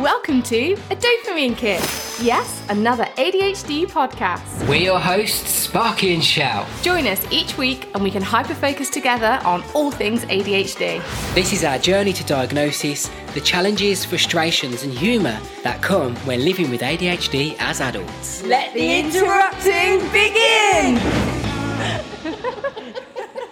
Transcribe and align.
Welcome 0.00 0.42
to 0.42 0.74
A 0.90 0.96
Dopamine 0.96 1.56
Kick. 1.56 1.80
Yes, 2.20 2.62
another 2.68 3.04
ADHD 3.16 3.86
podcast. 3.86 4.68
We're 4.68 4.82
your 4.82 5.00
hosts, 5.00 5.48
Sparky 5.48 6.12
and 6.12 6.22
Shout. 6.22 6.66
Join 6.82 7.06
us 7.06 7.26
each 7.32 7.56
week 7.56 7.88
and 7.94 8.02
we 8.02 8.10
can 8.10 8.22
hyperfocus 8.22 8.90
together 8.90 9.40
on 9.46 9.64
all 9.72 9.90
things 9.90 10.22
ADHD. 10.26 11.02
This 11.34 11.54
is 11.54 11.64
our 11.64 11.78
journey 11.78 12.12
to 12.12 12.22
diagnosis, 12.24 13.10
the 13.32 13.40
challenges, 13.40 14.04
frustrations, 14.04 14.82
and 14.82 14.92
humour 14.92 15.40
that 15.62 15.80
come 15.80 16.14
when 16.26 16.44
living 16.44 16.70
with 16.70 16.82
ADHD 16.82 17.56
as 17.58 17.80
adults. 17.80 18.42
Let 18.42 18.74
the 18.74 18.98
interrupting 18.98 20.00
begin! 20.12 21.00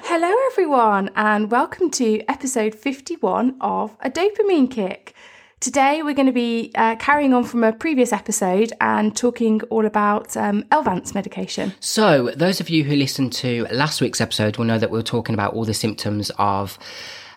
Hello, 0.03 0.33
everyone, 0.53 1.09
and 1.17 1.51
welcome 1.51 1.91
to 1.93 2.21
episode 2.29 2.75
51 2.75 3.57
of 3.63 3.97
A 4.01 4.11
Dopamine 4.11 4.71
Kick. 4.71 5.15
Today, 5.65 6.03
we're 6.03 6.13
going 6.13 6.27
to 6.27 6.33
be 6.33 6.73
uh, 6.75 6.95
carrying 6.97 7.33
on 7.33 7.43
from 7.43 7.65
a 7.65 7.73
previous 7.73 8.13
episode 8.13 8.71
and 8.83 9.17
talking 9.17 9.63
all 9.71 9.87
about 9.87 10.37
um, 10.37 10.63
Elvanse 10.65 11.15
medication. 11.15 11.73
So, 11.81 12.33
those 12.37 12.61
of 12.61 12.69
you 12.69 12.85
who 12.85 12.95
listened 12.95 13.33
to 13.33 13.67
last 13.73 14.03
week's 14.03 14.21
episode 14.21 14.59
will 14.59 14.67
know 14.67 14.79
that 14.79 14.91
we 14.91 14.99
were 14.99 15.03
talking 15.03 15.33
about 15.33 15.55
all 15.55 15.65
the 15.65 15.73
symptoms 15.73 16.31
of 16.37 16.79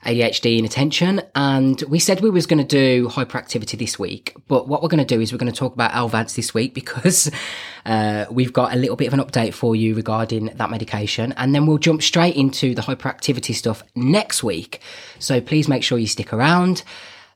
ADHD 0.04 0.60
inattention, 0.60 1.22
and 1.36 1.82
we 1.84 2.00
said 2.00 2.20
we 2.20 2.30
was 2.30 2.46
going 2.46 2.58
to 2.58 2.66
do 2.66 3.08
hyperactivity 3.08 3.80
this 3.80 3.98
week. 3.98 4.36
But 4.50 4.68
what 4.68 4.82
we're 4.84 4.90
going 4.90 5.06
to 5.06 5.16
do 5.16 5.22
is 5.22 5.32
we're 5.32 5.38
going 5.38 5.50
to 5.50 5.58
talk 5.58 5.74
about 5.74 5.92
Elvanse 5.94 6.36
this 6.36 6.54
week 6.54 6.74
because 6.74 7.32
uh, 7.86 8.26
we've 8.30 8.52
got 8.52 8.74
a 8.74 8.76
little 8.76 8.98
bit 8.98 9.08
of 9.08 9.14
an 9.14 9.22
update 9.22 9.54
for 9.54 9.74
you 9.74 9.96
regarding 9.96 10.48
that 10.48 10.70
medication, 10.70 11.32
and 11.38 11.56
then 11.56 11.66
we'll 11.66 11.78
jump 11.78 12.04
straight 12.04 12.36
into 12.36 12.76
the 12.76 12.82
hyperactivity 12.82 13.56
stuff 13.56 13.84
next 13.96 14.44
week. 14.44 14.82
So 15.18 15.40
please 15.40 15.70
make 15.70 15.82
sure 15.82 15.98
you 15.98 16.08
stick 16.08 16.34
around. 16.34 16.84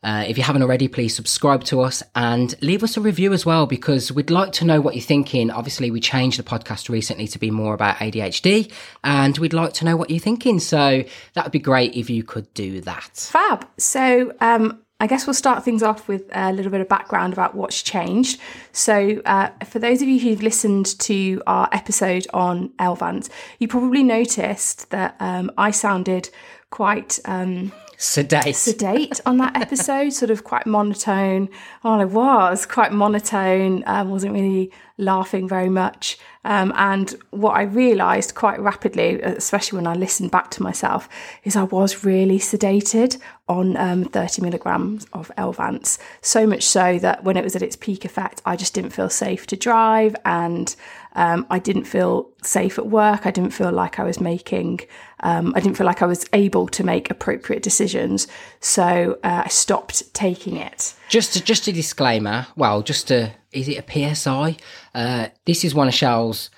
Uh, 0.04 0.26
if 0.28 0.38
you 0.38 0.44
haven't 0.44 0.64
already, 0.64 0.88
please 0.88 1.16
subscribe 1.16 1.64
to 1.66 1.82
us 1.82 2.02
and 2.16 2.56
leave 2.62 2.84
us 2.84 2.98
a 2.98 3.02
review 3.02 3.34
as 3.34 3.46
well 3.46 3.68
because 3.68 4.12
we'd 4.12 4.32
like 4.32 4.52
to 4.52 4.66
know 4.66 4.82
what 4.82 4.96
you're 4.96 5.04
thinking. 5.04 5.52
Obviously, 5.52 5.92
we 5.92 6.00
changed 6.00 6.40
the 6.40 6.44
podcast 6.44 6.90
recently 6.90 7.28
to 7.28 7.38
be 7.38 7.52
more 7.52 7.74
about 7.74 7.98
ADHD 7.98 8.72
and 9.04 9.38
we'd 9.38 9.54
like 9.54 9.74
to 9.74 9.86
know 9.86 9.96
what 9.96 10.10
you're 10.10 10.20
thinking. 10.20 10.60
So 10.60 11.04
that 11.34 11.46
would 11.46 11.52
be 11.52 11.60
great 11.60 11.96
if 11.96 12.10
you 12.10 12.24
could 12.24 12.52
do 12.54 12.82
that. 12.82 13.12
Fab. 13.32 13.68
So, 13.78 14.34
um, 14.42 14.82
I 15.00 15.08
guess 15.08 15.26
we'll 15.26 15.34
start 15.34 15.66
things 15.66 15.82
off 15.82 16.08
with 16.08 16.30
a 16.32 16.54
little 16.54 16.72
bit 16.72 16.80
of 16.80 16.88
background 16.88 17.34
about 17.34 17.56
what's 17.56 17.82
changed. 17.82 18.40
So, 18.72 19.20
uh, 19.26 19.50
for 19.66 19.80
those 19.80 20.04
of 20.04 20.08
you 20.08 20.20
who've 20.20 20.44
listened 20.44 21.00
to 21.00 21.42
our 21.48 21.68
episode 21.72 22.28
on 22.36 22.70
Elvanse, 22.80 23.28
you 23.58 23.68
probably 23.68 24.04
noticed 24.04 24.92
that 24.92 25.16
um, 25.20 25.52
I 25.58 25.72
sounded 25.72 26.30
quite 26.72 27.20
um, 27.26 27.72
sedate. 27.98 28.56
sedate 28.56 29.22
on 29.26 29.38
that 29.38 29.56
episode, 29.62 30.12
sort 30.12 30.32
of 30.32 30.44
quite 30.44 30.66
monotone. 30.66 31.50
Oh, 31.84 32.00
I 32.00 32.06
was 32.06 32.66
quite 32.66 32.92
monotone, 32.92 33.84
um, 33.86 34.10
wasn't 34.10 34.34
really 34.34 34.72
laughing 34.98 35.48
very 35.48 35.70
much. 35.70 36.18
Um, 36.44 36.74
and 36.76 37.16
what 37.30 37.52
I 37.52 37.64
realised 37.64 38.34
quite 38.34 38.60
rapidly, 38.60 39.22
especially 39.22 39.78
when 39.78 39.88
I 39.88 39.94
listened 39.94 40.32
back 40.32 40.50
to 40.52 40.64
myself, 40.64 41.08
is 41.44 41.56
I 41.56 41.64
was 41.64 42.04
really 42.04 42.40
sedated 42.40 43.20
on 43.48 43.78
um, 43.78 44.06
30 44.06 44.42
milligrams 44.42 45.06
of 45.14 45.32
Elvanse. 45.38 46.00
So 46.22 46.48
much 46.48 46.64
so 46.64 46.98
that 47.00 47.24
when 47.24 47.38
it 47.38 47.44
was 47.44 47.56
at 47.56 47.62
its 47.62 47.76
peak 47.76 48.06
effect, 48.06 48.42
I 48.46 48.56
just 48.56 48.74
didn't 48.74 48.92
feel 48.92 49.10
safe 49.10 49.46
to 49.48 49.56
drive 49.56 50.16
and 50.26 50.76
um, 51.14 51.46
I 51.50 51.60
didn't 51.60 51.84
feel 51.84 52.30
safe 52.42 52.78
at 52.78 52.88
work. 52.88 53.26
I 53.26 53.32
didn't 53.32 53.52
feel 53.52 53.72
like 53.72 54.00
I 54.00 54.04
was 54.04 54.20
making, 54.20 54.82
um, 55.22 55.54
I 55.56 55.60
didn't 55.60 55.78
feel 55.78 55.86
like 55.86 56.02
I 56.02 56.06
was 56.06 56.26
able 56.34 56.68
to 56.68 56.84
make 56.84 57.10
appropriate 57.10 57.64
decisions. 57.64 58.28
So 58.60 59.20
uh, 59.24 59.44
I 59.46 59.48
stopped 59.50 60.14
taking 60.14 60.58
it. 60.58 60.94
Just, 61.10 61.34
to, 61.34 61.44
just 61.44 61.68
a 61.68 61.74
disclaimer. 61.74 62.48
Well, 62.56 62.82
just 62.82 63.12
a, 63.12 63.34
is 63.52 63.68
it 63.68 63.84
a 63.86 64.16
PSI? 64.16 64.58
Uh, 64.96 65.28
this 65.46 65.66
is 65.66 65.76
one 65.76 65.88
of 65.88 65.94
Shell's 65.94 66.50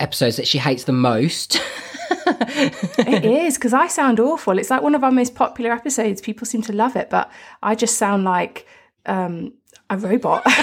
episodes 0.00 0.36
that 0.36 0.48
she 0.48 0.58
hates 0.58 0.84
the 0.84 0.92
most. 0.92 1.60
it 2.26 3.24
is 3.24 3.56
because 3.56 3.74
I 3.74 3.88
sound 3.88 4.20
awful. 4.20 4.58
It's 4.58 4.70
like 4.70 4.82
one 4.82 4.94
of 4.94 5.04
our 5.04 5.10
most 5.10 5.34
popular 5.34 5.72
episodes. 5.72 6.20
People 6.20 6.46
seem 6.46 6.62
to 6.62 6.72
love 6.72 6.96
it, 6.96 7.10
but 7.10 7.30
I 7.62 7.74
just 7.74 7.96
sound 7.96 8.24
like 8.24 8.66
um, 9.06 9.52
a 9.90 9.98
robot. 9.98 10.46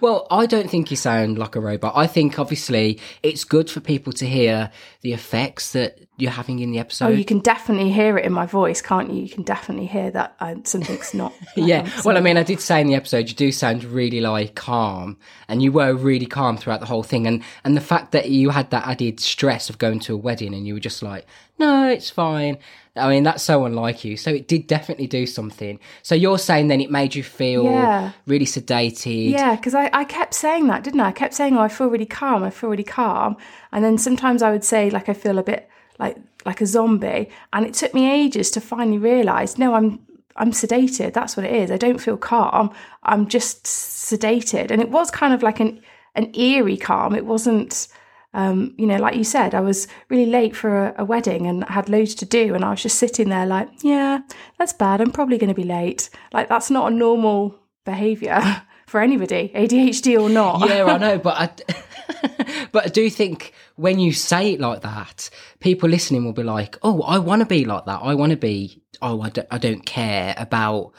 well, 0.00 0.26
I 0.30 0.46
don't 0.46 0.70
think 0.70 0.90
you 0.90 0.96
sound 0.96 1.38
like 1.38 1.56
a 1.56 1.60
robot. 1.60 1.94
I 1.96 2.06
think 2.06 2.38
obviously 2.38 2.98
it's 3.22 3.44
good 3.44 3.70
for 3.70 3.80
people 3.80 4.12
to 4.14 4.26
hear 4.26 4.70
the 5.02 5.12
effects 5.12 5.72
that 5.72 5.98
you're 6.18 6.30
having 6.30 6.60
in 6.60 6.70
the 6.70 6.78
episode. 6.78 7.06
Oh, 7.06 7.10
you 7.10 7.24
can 7.24 7.40
definitely 7.40 7.92
hear 7.92 8.16
it 8.16 8.24
in 8.24 8.32
my 8.32 8.46
voice, 8.46 8.80
can't 8.80 9.12
you? 9.12 9.22
You 9.22 9.28
can 9.28 9.42
definitely 9.42 9.86
hear 9.86 10.10
that 10.12 10.34
uh, 10.40 10.54
something's 10.64 11.12
not. 11.12 11.34
yeah. 11.56 11.88
Well, 12.04 12.16
I 12.16 12.20
mean, 12.20 12.36
I 12.36 12.42
did 12.42 12.60
say 12.60 12.80
in 12.80 12.86
the 12.86 12.94
episode 12.94 13.28
you 13.28 13.34
do 13.34 13.52
sound 13.52 13.84
really 13.84 14.20
like 14.20 14.54
calm, 14.54 15.18
and 15.48 15.62
you 15.62 15.72
were 15.72 15.94
really 15.94 16.26
calm 16.26 16.56
throughout 16.56 16.80
the 16.80 16.86
whole 16.86 17.02
thing, 17.02 17.26
and 17.26 17.42
and 17.64 17.76
the 17.76 17.82
fact 17.82 18.12
that 18.12 18.30
you 18.30 18.50
had 18.50 18.70
that 18.70 18.86
added 18.86 19.20
stress 19.20 19.68
of 19.68 19.78
going 19.78 20.00
to 20.00 20.14
a 20.14 20.16
wedding, 20.16 20.54
and 20.54 20.66
you 20.66 20.74
were 20.74 20.80
just 20.80 21.02
like, 21.02 21.26
no, 21.58 21.88
it's 21.88 22.10
fine. 22.10 22.58
I 22.96 23.10
mean, 23.10 23.24
that's 23.24 23.42
so 23.42 23.66
unlike 23.66 24.04
you. 24.04 24.16
So 24.16 24.30
it 24.30 24.48
did 24.48 24.66
definitely 24.66 25.06
do 25.06 25.26
something. 25.26 25.78
So 26.02 26.14
you're 26.14 26.38
saying 26.38 26.68
then 26.68 26.80
it 26.80 26.90
made 26.90 27.14
you 27.14 27.22
feel 27.22 27.64
yeah. 27.64 28.12
really 28.26 28.46
sedated. 28.46 29.30
Yeah, 29.30 29.54
because 29.54 29.74
I, 29.74 29.90
I 29.92 30.04
kept 30.04 30.32
saying 30.32 30.66
that, 30.68 30.82
didn't 30.82 31.00
I? 31.00 31.08
I 31.08 31.12
kept 31.12 31.34
saying, 31.34 31.56
oh, 31.56 31.60
I 31.60 31.68
feel 31.68 31.88
really 31.88 32.06
calm. 32.06 32.42
I 32.42 32.50
feel 32.50 32.70
really 32.70 32.84
calm. 32.84 33.36
And 33.70 33.84
then 33.84 33.98
sometimes 33.98 34.42
I 34.42 34.50
would 34.50 34.64
say, 34.64 34.88
like, 34.88 35.10
I 35.10 35.12
feel 35.12 35.38
a 35.38 35.42
bit 35.42 35.68
like 35.98 36.16
like 36.44 36.60
a 36.60 36.66
zombie. 36.66 37.28
And 37.52 37.66
it 37.66 37.74
took 37.74 37.94
me 37.94 38.10
ages 38.10 38.50
to 38.52 38.60
finally 38.60 38.98
realise, 38.98 39.58
no, 39.58 39.74
I'm 39.74 40.00
I'm 40.36 40.52
sedated. 40.52 41.12
That's 41.12 41.36
what 41.36 41.46
it 41.46 41.52
is. 41.52 41.70
I 41.70 41.76
don't 41.76 41.98
feel 41.98 42.16
calm. 42.16 42.72
I'm 43.02 43.26
just 43.26 43.64
sedated. 43.64 44.70
And 44.70 44.82
it 44.82 44.90
was 44.90 45.10
kind 45.10 45.34
of 45.34 45.42
like 45.42 45.60
an 45.60 45.80
an 46.14 46.34
eerie 46.34 46.76
calm. 46.76 47.14
It 47.14 47.26
wasn't 47.26 47.88
um, 48.36 48.74
you 48.76 48.86
know, 48.86 48.98
like 48.98 49.16
you 49.16 49.24
said, 49.24 49.54
I 49.54 49.60
was 49.60 49.88
really 50.10 50.26
late 50.26 50.54
for 50.54 50.88
a, 50.88 50.94
a, 50.98 51.04
wedding 51.06 51.46
and 51.46 51.64
had 51.64 51.88
loads 51.88 52.14
to 52.16 52.26
do, 52.26 52.54
and 52.54 52.66
I 52.66 52.70
was 52.70 52.82
just 52.82 52.98
sitting 52.98 53.30
there 53.30 53.46
like, 53.46 53.70
yeah, 53.82 54.20
that's 54.58 54.74
bad. 54.74 55.00
I'm 55.00 55.10
probably 55.10 55.38
going 55.38 55.48
to 55.48 55.54
be 55.54 55.64
late. 55.64 56.10
Like 56.34 56.46
that's 56.46 56.70
not 56.70 56.92
a 56.92 56.94
normal 56.94 57.58
behaviour 57.86 58.62
for 58.86 59.00
anybody, 59.00 59.50
ADHD 59.54 60.20
or 60.20 60.28
not. 60.28 60.68
Yeah, 60.68 60.84
I 60.84 60.98
know, 60.98 61.18
but 61.18 61.34
I, 61.34 61.84
but 62.72 62.86
I 62.86 62.88
do 62.88 63.08
think 63.10 63.52
when 63.76 63.98
you 63.98 64.12
say 64.12 64.54
it 64.54 64.60
like 64.60 64.82
that, 64.82 65.30
people 65.60 65.88
listening 65.88 66.24
will 66.24 66.32
be 66.32 66.42
like, 66.42 66.78
"Oh, 66.82 67.02
I 67.02 67.18
want 67.18 67.40
to 67.40 67.46
be 67.46 67.64
like 67.64 67.86
that. 67.86 68.00
I 68.02 68.14
want 68.14 68.30
to 68.30 68.36
be. 68.36 68.82
Oh, 69.02 69.20
I 69.20 69.30
don't, 69.30 69.48
I 69.50 69.58
don't 69.58 69.84
care 69.84 70.34
about." 70.36 70.92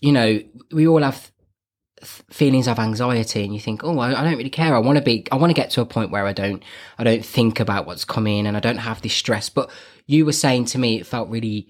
You 0.00 0.12
know, 0.12 0.40
we 0.70 0.86
all 0.86 1.02
have 1.02 1.32
feelings 2.02 2.68
of 2.68 2.78
anxiety 2.78 3.42
and 3.42 3.54
you 3.54 3.60
think 3.60 3.82
oh 3.82 3.98
I, 3.98 4.20
I, 4.20 4.22
don't 4.22 4.36
really 4.36 4.50
care 4.50 4.76
i 4.76 4.78
want 4.78 4.98
to 4.98 5.02
be 5.02 5.24
i 5.32 5.36
want 5.36 5.50
to 5.50 5.54
get 5.54 5.70
to 5.70 5.80
a 5.80 5.86
point 5.86 6.10
where 6.10 6.26
i 6.26 6.32
don't 6.32 6.62
i 6.98 7.04
don't 7.04 7.24
think 7.24 7.58
about 7.58 7.86
what's 7.86 8.04
coming 8.04 8.46
and 8.46 8.54
i 8.54 8.60
don't 8.60 8.76
have 8.76 9.00
this 9.00 9.14
stress 9.14 9.48
but 9.48 9.70
you 10.06 10.26
were 10.26 10.32
saying 10.32 10.66
to 10.66 10.78
me 10.78 11.00
it 11.00 11.06
felt 11.06 11.30
really 11.30 11.68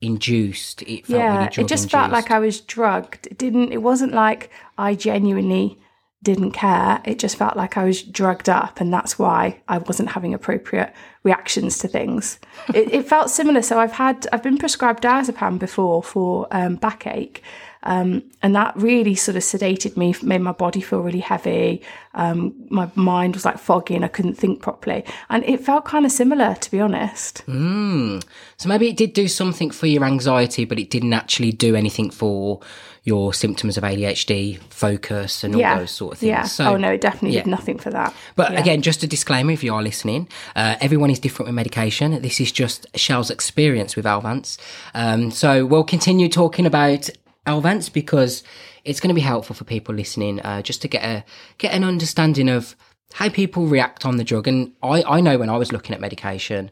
induced 0.00 0.82
it 0.82 1.06
felt 1.06 1.20
yeah 1.20 1.32
really 1.34 1.44
it 1.44 1.52
just 1.68 1.84
induced. 1.84 1.90
felt 1.90 2.10
like 2.10 2.30
i 2.32 2.40
was 2.40 2.60
drugged 2.60 3.28
it 3.28 3.38
didn't 3.38 3.72
it 3.72 3.82
wasn't 3.82 4.12
like 4.12 4.50
i 4.76 4.96
genuinely 4.96 5.78
didn't 6.22 6.50
care 6.50 7.00
it 7.04 7.18
just 7.18 7.36
felt 7.36 7.56
like 7.56 7.76
i 7.76 7.84
was 7.84 8.02
drugged 8.02 8.48
up 8.48 8.80
and 8.80 8.92
that's 8.92 9.18
why 9.18 9.60
i 9.68 9.78
wasn't 9.78 10.08
having 10.08 10.34
appropriate 10.34 10.92
reactions 11.22 11.78
to 11.78 11.86
things 11.86 12.38
it, 12.74 12.92
it, 12.92 13.08
felt 13.08 13.30
similar 13.30 13.62
so 13.62 13.78
i've 13.78 13.92
had 13.92 14.26
i've 14.32 14.42
been 14.42 14.58
prescribed 14.58 15.02
diazepam 15.02 15.58
before 15.58 16.02
for 16.02 16.48
um, 16.50 16.74
backache 16.76 17.42
um, 17.84 18.22
and 18.42 18.54
that 18.56 18.76
really 18.76 19.14
sort 19.14 19.36
of 19.36 19.42
sedated 19.42 19.96
me, 19.96 20.14
made 20.22 20.40
my 20.40 20.52
body 20.52 20.80
feel 20.80 21.00
really 21.00 21.20
heavy. 21.20 21.82
Um, 22.14 22.54
my 22.70 22.90
mind 22.94 23.34
was 23.34 23.44
like 23.44 23.58
foggy 23.58 23.94
and 23.94 24.04
I 24.04 24.08
couldn't 24.08 24.34
think 24.34 24.60
properly. 24.60 25.04
And 25.30 25.44
it 25.44 25.64
felt 25.64 25.84
kind 25.84 26.04
of 26.04 26.12
similar, 26.12 26.54
to 26.54 26.70
be 26.70 26.80
honest. 26.80 27.44
Mm. 27.46 28.24
So 28.56 28.68
maybe 28.68 28.88
it 28.88 28.96
did 28.96 29.12
do 29.12 29.28
something 29.28 29.70
for 29.70 29.86
your 29.86 30.04
anxiety, 30.04 30.64
but 30.64 30.78
it 30.78 30.90
didn't 30.90 31.12
actually 31.12 31.52
do 31.52 31.76
anything 31.76 32.10
for 32.10 32.60
your 33.08 33.32
symptoms 33.32 33.78
of 33.78 33.84
ADHD, 33.84 34.58
focus, 34.68 35.42
and 35.42 35.54
all 35.54 35.60
yeah. 35.60 35.78
those 35.78 35.90
sort 35.90 36.12
of 36.12 36.18
things. 36.18 36.28
Yeah. 36.28 36.42
So, 36.42 36.74
oh, 36.74 36.76
no, 36.76 36.92
it 36.92 37.00
definitely 37.00 37.36
yeah. 37.36 37.42
did 37.42 37.50
nothing 37.50 37.78
for 37.78 37.88
that. 37.90 38.14
But 38.36 38.52
yeah. 38.52 38.60
again, 38.60 38.82
just 38.82 39.02
a 39.02 39.06
disclaimer 39.06 39.50
if 39.52 39.64
you 39.64 39.72
are 39.72 39.82
listening, 39.82 40.28
uh, 40.54 40.76
everyone 40.82 41.10
is 41.10 41.18
different 41.18 41.48
with 41.48 41.54
medication. 41.54 42.20
This 42.20 42.38
is 42.38 42.52
just 42.52 42.86
Shell's 42.94 43.30
experience 43.30 43.96
with 43.96 44.04
Elvanse. 44.04 44.58
Um, 44.92 45.30
so 45.30 45.64
we'll 45.64 45.84
continue 45.84 46.28
talking 46.28 46.66
about 46.66 47.08
Elvanse 47.46 47.90
because 47.90 48.44
it's 48.84 49.00
going 49.00 49.08
to 49.08 49.14
be 49.14 49.22
helpful 49.22 49.56
for 49.56 49.64
people 49.64 49.94
listening 49.94 50.40
uh, 50.42 50.60
just 50.60 50.82
to 50.82 50.88
get 50.88 51.02
a 51.02 51.24
get 51.56 51.72
an 51.72 51.84
understanding 51.84 52.50
of 52.50 52.76
how 53.14 53.30
people 53.30 53.66
react 53.66 54.04
on 54.04 54.18
the 54.18 54.24
drug. 54.24 54.46
And 54.46 54.72
I, 54.82 55.02
I 55.02 55.20
know 55.22 55.38
when 55.38 55.48
I 55.48 55.56
was 55.56 55.72
looking 55.72 55.94
at 55.94 56.00
medication, 56.00 56.70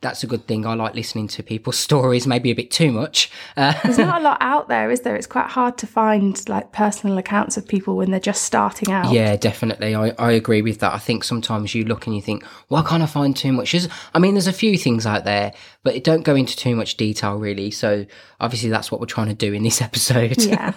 that's 0.00 0.22
a 0.22 0.26
good 0.26 0.46
thing. 0.46 0.64
I 0.64 0.74
like 0.74 0.94
listening 0.94 1.28
to 1.28 1.42
people's 1.42 1.78
stories, 1.88 2.26
maybe 2.26 2.50
a 2.50 2.54
bit 2.54 2.70
too 2.70 2.92
much. 2.92 3.30
Uh, 3.56 3.74
There's 3.82 3.98
not 3.98 4.20
a 4.20 4.24
lot 4.24 4.38
out 4.40 4.68
there, 4.68 4.90
is 4.90 5.00
there? 5.00 5.16
It's 5.16 5.26
quite 5.26 5.48
hard 5.48 5.76
to 5.78 5.86
find 5.86 6.48
like 6.48 6.72
personal 6.72 7.18
accounts 7.18 7.56
of 7.56 7.66
people 7.66 7.96
when 7.96 8.10
they're 8.10 8.20
just 8.20 8.42
starting 8.42 8.92
out. 8.92 9.12
Yeah, 9.12 9.36
definitely. 9.36 9.94
I, 9.94 10.10
I 10.18 10.32
agree 10.32 10.62
with 10.62 10.78
that. 10.80 10.92
I 10.92 10.98
think 10.98 11.24
sometimes 11.24 11.74
you 11.74 11.84
look 11.84 12.06
and 12.06 12.14
you 12.14 12.22
think, 12.22 12.44
why 12.68 12.82
can't 12.82 13.02
I 13.02 13.06
find 13.06 13.36
too 13.36 13.52
much? 13.52 13.74
I 14.14 14.18
mean, 14.18 14.34
there's 14.34 14.46
a 14.46 14.52
few 14.52 14.78
things 14.78 15.06
out 15.06 15.24
there, 15.24 15.52
but 15.82 15.94
it 15.94 16.04
don't 16.04 16.22
go 16.22 16.36
into 16.36 16.56
too 16.56 16.76
much 16.76 16.96
detail 16.96 17.36
really. 17.36 17.70
So 17.70 18.06
obviously 18.40 18.70
that's 18.70 18.90
what 18.90 19.00
we're 19.00 19.06
trying 19.06 19.28
to 19.28 19.34
do 19.34 19.52
in 19.52 19.62
this 19.62 19.82
episode. 19.82 20.40
Yeah. 20.42 20.72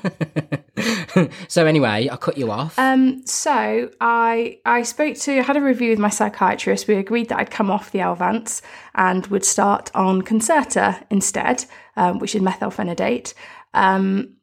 so 1.48 1.66
anyway, 1.66 2.10
I 2.12 2.18
cut 2.18 2.38
you 2.38 2.52
off. 2.52 2.78
Um, 2.78 3.26
so 3.26 3.90
I 4.02 4.60
I 4.66 4.84
spoke 4.84 5.16
to 5.18 5.40
I 5.40 5.42
had 5.42 5.58
a 5.58 5.62
review 5.62 5.90
with 5.90 6.00
my 6.00 6.10
psychiatrist. 6.10 6.88
We 6.88 6.96
agreed 6.96 7.30
that 7.30 7.40
I'd 7.40 7.52
come 7.52 7.72
off 7.72 7.92
the 7.92 8.00
Elvanse 8.00 8.62
and 8.96 9.26
would 9.28 9.46
start 9.46 9.92
on 9.96 10.22
Concerta 10.22 11.04
instead, 11.10 11.66
um, 11.96 12.20
which 12.20 12.36
is 12.36 12.42
methylphenidate. 12.42 13.34
Um, 13.74 14.36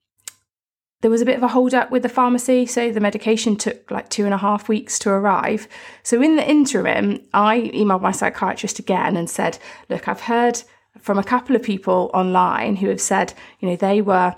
there 1.03 1.11
was 1.11 1.21
a 1.21 1.27
bit 1.27 1.37
of 1.37 1.43
a 1.43 1.49
hold 1.49 1.75
up 1.75 1.91
with 1.91 2.05
the 2.05 2.09
pharmacy, 2.09 2.65
so 2.65 2.93
the 2.93 3.01
medication 3.01 3.57
took 3.57 3.91
like 3.91 4.09
two 4.09 4.25
and 4.25 4.33
a 4.33 4.39
half 4.39 4.69
weeks 4.69 5.01
to 5.01 5.11
arrive. 5.11 5.67
So 6.05 6.23
in 6.23 6.37
the 6.37 6.49
interim, 6.49 7.21
I 7.35 7.73
emailed 7.75 8.03
my 8.03 8.13
psychiatrist 8.13 8.79
again 8.79 9.17
and 9.17 9.29
said, 9.29 9.59
"Look, 9.89 10.07
I've 10.07 10.23
heard 10.23 10.63
from 11.01 11.19
a 11.19 11.25
couple 11.25 11.57
of 11.57 11.63
people 11.63 12.11
online 12.15 12.77
who 12.77 12.89
have 12.89 13.01
said, 13.01 13.35
you 13.61 13.69
know, 13.69 13.77
they 13.77 14.01
were." 14.01 14.35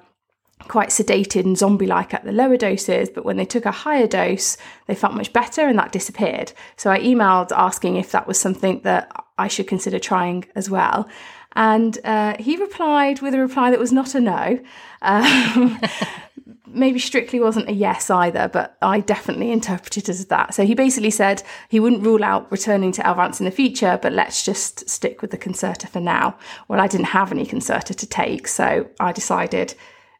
Quite 0.68 0.88
sedated 0.88 1.44
and 1.44 1.58
zombie 1.58 1.86
like 1.86 2.14
at 2.14 2.24
the 2.24 2.32
lower 2.32 2.56
doses, 2.56 3.10
but 3.10 3.24
when 3.24 3.36
they 3.36 3.44
took 3.44 3.66
a 3.66 3.70
higher 3.70 4.06
dose, 4.06 4.56
they 4.86 4.94
felt 4.94 5.14
much 5.14 5.32
better 5.32 5.68
and 5.68 5.78
that 5.78 5.92
disappeared. 5.92 6.52
So 6.76 6.90
I 6.90 7.00
emailed 7.00 7.52
asking 7.52 7.96
if 7.96 8.12
that 8.12 8.26
was 8.26 8.40
something 8.40 8.80
that 8.80 9.10
I 9.36 9.48
should 9.48 9.66
consider 9.66 9.98
trying 9.98 10.46
as 10.54 10.70
well. 10.70 11.08
And 11.56 11.98
uh, 12.04 12.36
he 12.40 12.56
replied 12.56 13.20
with 13.20 13.34
a 13.34 13.38
reply 13.38 13.70
that 13.70 13.78
was 13.78 13.92
not 13.92 14.14
a 14.14 14.20
no. 14.20 14.58
Um, 15.02 15.80
maybe 16.66 16.98
strictly 16.98 17.40
wasn't 17.40 17.68
a 17.68 17.72
yes 17.72 18.10
either, 18.10 18.48
but 18.52 18.76
I 18.82 19.00
definitely 19.00 19.52
interpreted 19.52 20.04
it 20.04 20.08
as 20.08 20.26
that. 20.26 20.54
So 20.54 20.66
he 20.66 20.74
basically 20.74 21.10
said 21.10 21.42
he 21.68 21.80
wouldn't 21.80 22.02
rule 22.02 22.24
out 22.24 22.50
returning 22.50 22.92
to 22.92 23.02
Elvanse 23.02 23.40
in 23.40 23.44
the 23.44 23.52
future, 23.52 23.98
but 24.02 24.12
let's 24.12 24.44
just 24.44 24.88
stick 24.88 25.22
with 25.22 25.30
the 25.30 25.38
Concerta 25.38 25.88
for 25.88 26.00
now. 26.00 26.36
Well, 26.68 26.80
I 26.80 26.88
didn't 26.88 27.06
have 27.06 27.30
any 27.30 27.46
Concerta 27.46 27.94
to 27.94 28.06
take, 28.06 28.48
so 28.48 28.88
I 28.98 29.12
decided 29.12 29.74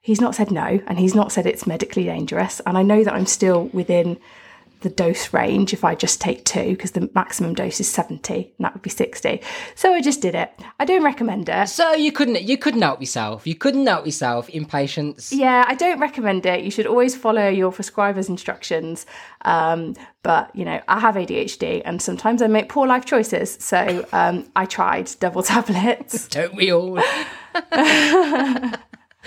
he's 0.05 0.21
not 0.21 0.35
said 0.35 0.51
no, 0.51 0.81
and 0.87 0.99
he's 0.99 1.15
not 1.15 1.33
said 1.33 1.47
it's 1.47 1.67
medically 1.67 2.05
dangerous. 2.05 2.61
And 2.67 2.77
I 2.77 2.83
know 2.83 3.03
that 3.03 3.15
I'm 3.15 3.25
still 3.25 3.65
within 3.73 4.19
the 4.83 4.91
dose 4.91 5.33
range 5.33 5.73
if 5.73 5.83
I 5.83 5.95
just 5.95 6.21
take 6.21 6.45
two 6.45 6.73
because 6.73 6.91
the 6.91 7.11
maximum 7.15 7.55
dose 7.55 7.81
is 7.81 7.91
70 7.91 8.35
and 8.35 8.65
that 8.65 8.75
would 8.75 8.83
be 8.83 8.91
60. 8.91 9.41
So 9.75 9.95
I 9.95 10.03
just 10.03 10.21
did 10.21 10.35
it. 10.35 10.53
I 10.79 10.85
don't 10.85 11.03
recommend 11.03 11.49
it. 11.49 11.71
So 11.71 11.95
you 11.95 12.13
couldn't 12.13 12.43
you 12.43 12.59
couldn't 12.59 12.83
help 12.83 13.01
yourself. 13.01 13.47
You 13.47 13.55
couldn't 13.55 13.87
help 13.87 14.05
yourself 14.05 14.51
in 14.51 14.67
patients. 14.67 15.33
Yeah, 15.33 15.65
I 15.67 15.75
don't 15.75 15.99
recommend 16.01 16.45
it. 16.45 16.63
You 16.63 16.71
should 16.71 16.87
always 16.87 17.17
follow 17.17 17.49
your 17.49 17.73
prescriber's 17.73 18.29
instructions. 18.29 19.07
Um, 19.41 19.97
but 20.23 20.55
you 20.55 20.67
know, 20.67 20.83
I 20.87 21.01
have 21.01 21.15
ADHD 21.15 21.81
and 21.85 22.03
sometimes 22.03 22.43
I 22.43 22.47
make 22.47 22.69
poor 22.69 22.87
life 22.87 23.07
choices. 23.07 23.57
So 23.61 24.07
um, 24.13 24.47
I 24.55 24.67
tried 24.67 25.11
double 25.19 25.43
tablets. 25.55 26.29
Don't 26.29 26.55
we 26.55 26.71
all? 26.71 27.03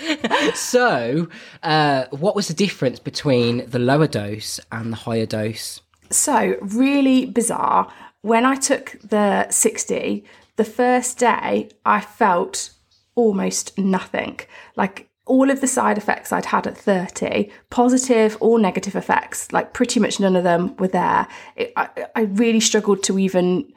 so, 0.54 1.28
uh, 1.62 2.04
what 2.10 2.34
was 2.34 2.48
the 2.48 2.54
difference 2.54 2.98
between 2.98 3.68
the 3.68 3.78
lower 3.78 4.06
dose 4.06 4.60
and 4.70 4.92
the 4.92 4.96
higher 4.96 5.26
dose? 5.26 5.80
So, 6.10 6.56
really 6.60 7.26
bizarre. 7.26 7.92
When 8.22 8.44
I 8.44 8.56
took 8.56 8.96
the 9.02 9.48
60, 9.50 10.24
the 10.56 10.64
first 10.64 11.18
day 11.18 11.70
I 11.84 12.00
felt 12.00 12.70
almost 13.14 13.76
nothing. 13.78 14.40
Like 14.76 15.08
all 15.26 15.50
of 15.50 15.60
the 15.60 15.66
side 15.66 15.98
effects 15.98 16.32
I'd 16.32 16.46
had 16.46 16.66
at 16.66 16.76
30, 16.76 17.50
positive 17.70 18.36
or 18.40 18.58
negative 18.58 18.96
effects, 18.96 19.52
like 19.52 19.74
pretty 19.74 20.00
much 20.00 20.18
none 20.18 20.36
of 20.36 20.44
them 20.44 20.74
were 20.76 20.88
there. 20.88 21.28
It, 21.54 21.72
I, 21.76 21.88
I 22.16 22.20
really 22.22 22.60
struggled 22.60 23.02
to 23.04 23.18
even 23.18 23.72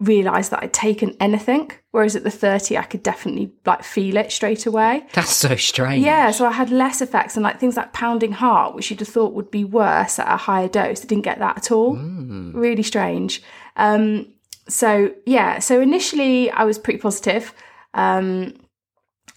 realize 0.00 0.48
that 0.48 0.62
I'd 0.62 0.72
taken 0.72 1.16
anything. 1.20 1.70
Whereas 1.92 2.16
at 2.16 2.24
the 2.24 2.30
30, 2.30 2.76
I 2.76 2.82
could 2.82 3.02
definitely 3.02 3.52
like 3.64 3.84
feel 3.84 4.16
it 4.16 4.32
straight 4.32 4.66
away. 4.66 5.06
That's 5.12 5.34
so 5.34 5.54
strange. 5.56 6.04
Yeah, 6.04 6.30
so 6.30 6.46
I 6.46 6.52
had 6.52 6.70
less 6.70 7.00
effects 7.00 7.36
and 7.36 7.44
like 7.44 7.60
things 7.60 7.76
like 7.76 7.92
pounding 7.92 8.32
heart, 8.32 8.74
which 8.74 8.90
you'd 8.90 9.00
have 9.00 9.08
thought 9.08 9.34
would 9.34 9.50
be 9.50 9.64
worse 9.64 10.18
at 10.18 10.32
a 10.32 10.36
higher 10.36 10.68
dose. 10.68 11.04
I 11.04 11.06
didn't 11.06 11.24
get 11.24 11.38
that 11.38 11.56
at 11.56 11.70
all. 11.70 11.96
Mm. 11.96 12.54
Really 12.54 12.82
strange. 12.82 13.42
Um, 13.76 14.32
so 14.68 15.12
yeah, 15.26 15.58
so 15.58 15.80
initially 15.80 16.50
I 16.50 16.64
was 16.64 16.78
pretty 16.78 16.98
positive. 16.98 17.52
Um, 17.92 18.54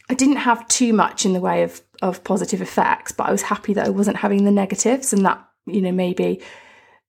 I 0.09 0.13
didn't 0.13 0.37
have 0.37 0.67
too 0.67 0.93
much 0.93 1.25
in 1.25 1.33
the 1.33 1.41
way 1.41 1.63
of 1.63 1.81
of 2.01 2.23
positive 2.23 2.61
effects, 2.61 3.11
but 3.11 3.27
I 3.27 3.31
was 3.31 3.41
happy 3.41 3.73
that 3.73 3.85
I 3.85 3.89
wasn't 3.89 4.17
having 4.17 4.45
the 4.45 4.51
negatives 4.51 5.13
and 5.13 5.25
that, 5.25 5.43
you 5.65 5.81
know, 5.81 5.91
maybe 5.91 6.41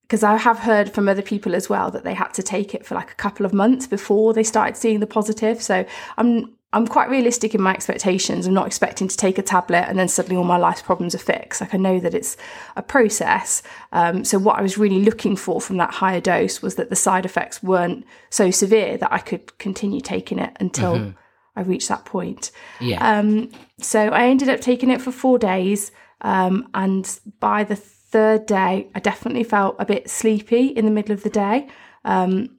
because 0.08 0.22
I 0.22 0.38
have 0.38 0.60
heard 0.60 0.94
from 0.94 1.06
other 1.06 1.22
people 1.22 1.54
as 1.54 1.68
well 1.68 1.90
that 1.90 2.02
they 2.02 2.14
had 2.14 2.32
to 2.34 2.42
take 2.42 2.74
it 2.74 2.86
for 2.86 2.94
like 2.94 3.10
a 3.10 3.16
couple 3.16 3.44
of 3.44 3.52
months 3.52 3.86
before 3.86 4.32
they 4.32 4.42
started 4.42 4.76
seeing 4.76 5.00
the 5.00 5.06
positive. 5.06 5.62
So 5.62 5.84
I'm 6.16 6.54
I'm 6.70 6.86
quite 6.86 7.08
realistic 7.08 7.54
in 7.54 7.62
my 7.62 7.72
expectations. 7.72 8.46
I'm 8.46 8.52
not 8.52 8.66
expecting 8.66 9.08
to 9.08 9.16
take 9.16 9.38
a 9.38 9.42
tablet 9.42 9.86
and 9.88 9.98
then 9.98 10.08
suddenly 10.08 10.36
all 10.36 10.44
my 10.44 10.58
life's 10.58 10.82
problems 10.82 11.14
are 11.14 11.18
fixed. 11.18 11.62
Like 11.62 11.74
I 11.74 11.78
know 11.78 11.98
that 12.00 12.14
it's 12.14 12.36
a 12.76 12.82
process. 12.82 13.62
Um, 13.92 14.22
so 14.22 14.38
what 14.38 14.58
I 14.58 14.62
was 14.62 14.76
really 14.76 15.02
looking 15.02 15.34
for 15.34 15.62
from 15.62 15.78
that 15.78 15.94
higher 15.94 16.20
dose 16.20 16.60
was 16.60 16.74
that 16.74 16.90
the 16.90 16.96
side 16.96 17.24
effects 17.24 17.62
weren't 17.62 18.04
so 18.28 18.50
severe 18.50 18.98
that 18.98 19.12
I 19.12 19.18
could 19.18 19.56
continue 19.58 20.00
taking 20.00 20.38
it 20.38 20.54
until 20.60 20.96
mm-hmm. 20.96 21.10
I 21.56 21.62
reached 21.62 21.88
that 21.88 22.04
point. 22.04 22.50
Yeah. 22.80 23.18
Um, 23.18 23.50
so 23.78 24.08
I 24.08 24.26
ended 24.26 24.50
up 24.50 24.60
taking 24.60 24.90
it 24.90 25.00
for 25.00 25.10
four 25.10 25.38
days, 25.38 25.90
um, 26.20 26.68
and 26.74 27.18
by 27.40 27.64
the 27.64 27.76
third 28.10 28.46
day, 28.46 28.88
I 28.94 29.00
definitely 29.00 29.44
felt 29.44 29.76
a 29.78 29.84
bit 29.84 30.08
sleepy 30.08 30.66
in 30.66 30.84
the 30.84 30.90
middle 30.90 31.12
of 31.12 31.22
the 31.22 31.30
day. 31.30 31.68
Um, 32.04 32.56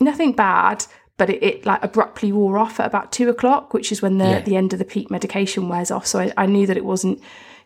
nothing 0.00 0.32
bad, 0.32 0.86
but 1.16 1.30
it, 1.30 1.42
it, 1.42 1.66
like 1.66 1.82
abruptly 1.82 2.32
wore 2.32 2.58
off 2.58 2.78
at 2.80 2.86
about 2.86 3.12
two 3.12 3.28
o'clock, 3.28 3.74
which 3.74 3.90
is 3.92 4.00
when 4.00 4.18
the, 4.18 4.24
yeah. 4.24 4.40
the 4.40 4.56
end 4.56 4.72
of 4.72 4.78
the 4.78 4.84
peak 4.84 5.10
medication 5.10 5.68
wears 5.68 5.90
off. 5.90 6.06
So 6.06 6.20
I, 6.20 6.32
I 6.36 6.46
knew 6.46 6.66
that 6.66 6.76
it 6.76 6.84
wasn't 6.84 7.20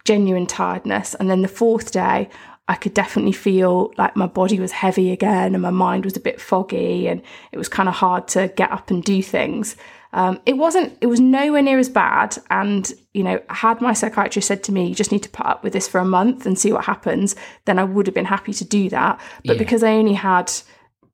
genuine 0.04 0.46
tiredness. 0.46 1.14
And 1.14 1.28
then 1.28 1.42
the 1.42 1.48
fourth 1.48 1.92
day, 1.92 2.28
I 2.68 2.74
could 2.74 2.94
definitely 2.94 3.32
feel 3.32 3.92
like 3.96 4.16
my 4.16 4.26
body 4.26 4.58
was 4.58 4.72
heavy 4.72 5.12
again 5.12 5.54
and 5.54 5.62
my 5.62 5.70
mind 5.70 6.04
was 6.04 6.16
a 6.16 6.20
bit 6.20 6.40
foggy 6.40 7.06
and 7.06 7.22
it 7.52 7.58
was 7.58 7.68
kind 7.68 7.88
of 7.88 7.94
hard 7.94 8.26
to 8.28 8.48
get 8.56 8.72
up 8.72 8.90
and 8.90 9.04
do 9.04 9.22
things. 9.22 9.76
Um, 10.16 10.40
it 10.46 10.54
wasn't, 10.54 10.96
it 11.02 11.08
was 11.08 11.20
nowhere 11.20 11.60
near 11.60 11.78
as 11.78 11.90
bad. 11.90 12.38
And, 12.48 12.90
you 13.12 13.22
know, 13.22 13.38
had 13.50 13.82
my 13.82 13.92
psychiatrist 13.92 14.48
said 14.48 14.64
to 14.64 14.72
me, 14.72 14.88
you 14.88 14.94
just 14.94 15.12
need 15.12 15.22
to 15.24 15.28
put 15.28 15.44
up 15.44 15.62
with 15.62 15.74
this 15.74 15.86
for 15.86 15.98
a 15.98 16.06
month 16.06 16.46
and 16.46 16.58
see 16.58 16.72
what 16.72 16.86
happens, 16.86 17.36
then 17.66 17.78
I 17.78 17.84
would 17.84 18.06
have 18.06 18.14
been 18.14 18.24
happy 18.24 18.54
to 18.54 18.64
do 18.64 18.88
that. 18.88 19.20
But 19.44 19.56
yeah. 19.56 19.58
because 19.58 19.82
I 19.82 19.92
only 19.92 20.14
had, 20.14 20.50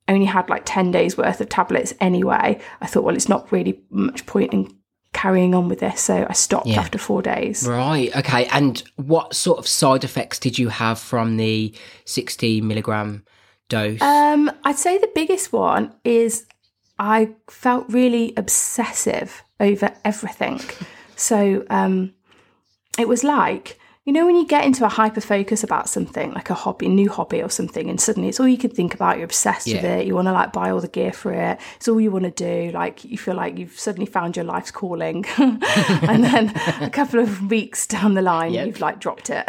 only 0.06 0.26
had 0.26 0.48
like 0.48 0.62
10 0.64 0.92
days 0.92 1.18
worth 1.18 1.40
of 1.40 1.48
tablets 1.48 1.92
anyway, 2.00 2.60
I 2.80 2.86
thought, 2.86 3.02
well, 3.02 3.16
it's 3.16 3.28
not 3.28 3.50
really 3.50 3.82
much 3.90 4.24
point 4.24 4.52
in 4.52 4.72
carrying 5.12 5.52
on 5.52 5.68
with 5.68 5.80
this. 5.80 6.00
So 6.00 6.24
I 6.30 6.32
stopped 6.32 6.68
yeah. 6.68 6.78
after 6.78 6.96
four 6.96 7.22
days. 7.22 7.66
Right. 7.66 8.14
Okay. 8.16 8.46
And 8.52 8.84
what 8.94 9.34
sort 9.34 9.58
of 9.58 9.66
side 9.66 10.04
effects 10.04 10.38
did 10.38 10.60
you 10.60 10.68
have 10.68 11.00
from 11.00 11.38
the 11.38 11.74
60 12.04 12.60
milligram 12.60 13.24
dose? 13.68 14.00
Um, 14.00 14.48
I'd 14.62 14.78
say 14.78 14.96
the 14.98 15.10
biggest 15.12 15.52
one 15.52 15.92
is 16.04 16.46
I 17.02 17.30
felt 17.50 17.86
really 17.88 18.32
obsessive 18.36 19.42
over 19.58 19.92
everything. 20.04 20.60
So 21.14 21.64
um, 21.70 22.14
it 22.98 23.06
was 23.06 23.22
like, 23.22 23.78
you 24.04 24.12
know, 24.12 24.26
when 24.26 24.34
you 24.34 24.44
get 24.44 24.64
into 24.64 24.84
a 24.84 24.88
hyper 24.88 25.20
focus 25.20 25.62
about 25.62 25.88
something, 25.88 26.32
like 26.32 26.50
a 26.50 26.54
hobby, 26.54 26.86
a 26.86 26.88
new 26.88 27.08
hobby 27.08 27.40
or 27.40 27.48
something, 27.48 27.88
and 27.88 28.00
suddenly 28.00 28.28
it's 28.28 28.40
all 28.40 28.48
you 28.48 28.58
can 28.58 28.70
think 28.70 28.92
about, 28.92 29.18
you're 29.18 29.26
obsessed 29.26 29.68
yeah. 29.68 29.76
with 29.76 29.84
it, 29.84 30.06
you 30.06 30.16
want 30.16 30.26
to 30.26 30.32
like 30.32 30.52
buy 30.52 30.70
all 30.70 30.80
the 30.80 30.88
gear 30.88 31.12
for 31.12 31.30
it, 31.32 31.60
it's 31.76 31.86
all 31.86 32.00
you 32.00 32.10
want 32.10 32.24
to 32.24 32.30
do. 32.32 32.72
Like 32.72 33.04
you 33.04 33.16
feel 33.16 33.36
like 33.36 33.56
you've 33.56 33.78
suddenly 33.78 34.06
found 34.06 34.34
your 34.34 34.44
life's 34.44 34.72
calling. 34.72 35.24
and 35.38 36.24
then 36.24 36.52
a 36.80 36.90
couple 36.92 37.20
of 37.20 37.48
weeks 37.48 37.86
down 37.86 38.14
the 38.14 38.22
line, 38.22 38.52
yep. 38.52 38.66
you've 38.66 38.80
like 38.80 38.98
dropped 38.98 39.30
it. 39.30 39.44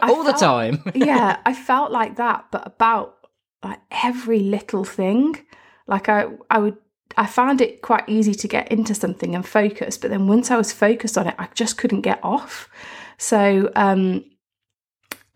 all 0.00 0.22
felt, 0.22 0.26
the 0.26 0.32
time. 0.32 0.92
yeah, 0.94 1.40
I 1.44 1.54
felt 1.54 1.90
like 1.90 2.16
that, 2.16 2.44
but 2.52 2.64
about 2.64 3.16
like 3.64 3.80
every 3.90 4.38
little 4.38 4.84
thing. 4.84 5.44
Like 5.86 6.08
I, 6.08 6.26
I 6.50 6.58
would, 6.58 6.76
I 7.16 7.26
found 7.26 7.60
it 7.60 7.82
quite 7.82 8.04
easy 8.08 8.34
to 8.34 8.48
get 8.48 8.70
into 8.72 8.94
something 8.94 9.34
and 9.34 9.46
focus, 9.46 9.98
but 9.98 10.10
then 10.10 10.26
once 10.26 10.50
I 10.50 10.56
was 10.56 10.72
focused 10.72 11.16
on 11.18 11.26
it, 11.26 11.34
I 11.38 11.48
just 11.54 11.78
couldn't 11.78 12.00
get 12.00 12.18
off. 12.22 12.68
So 13.18 13.70
um, 13.76 14.24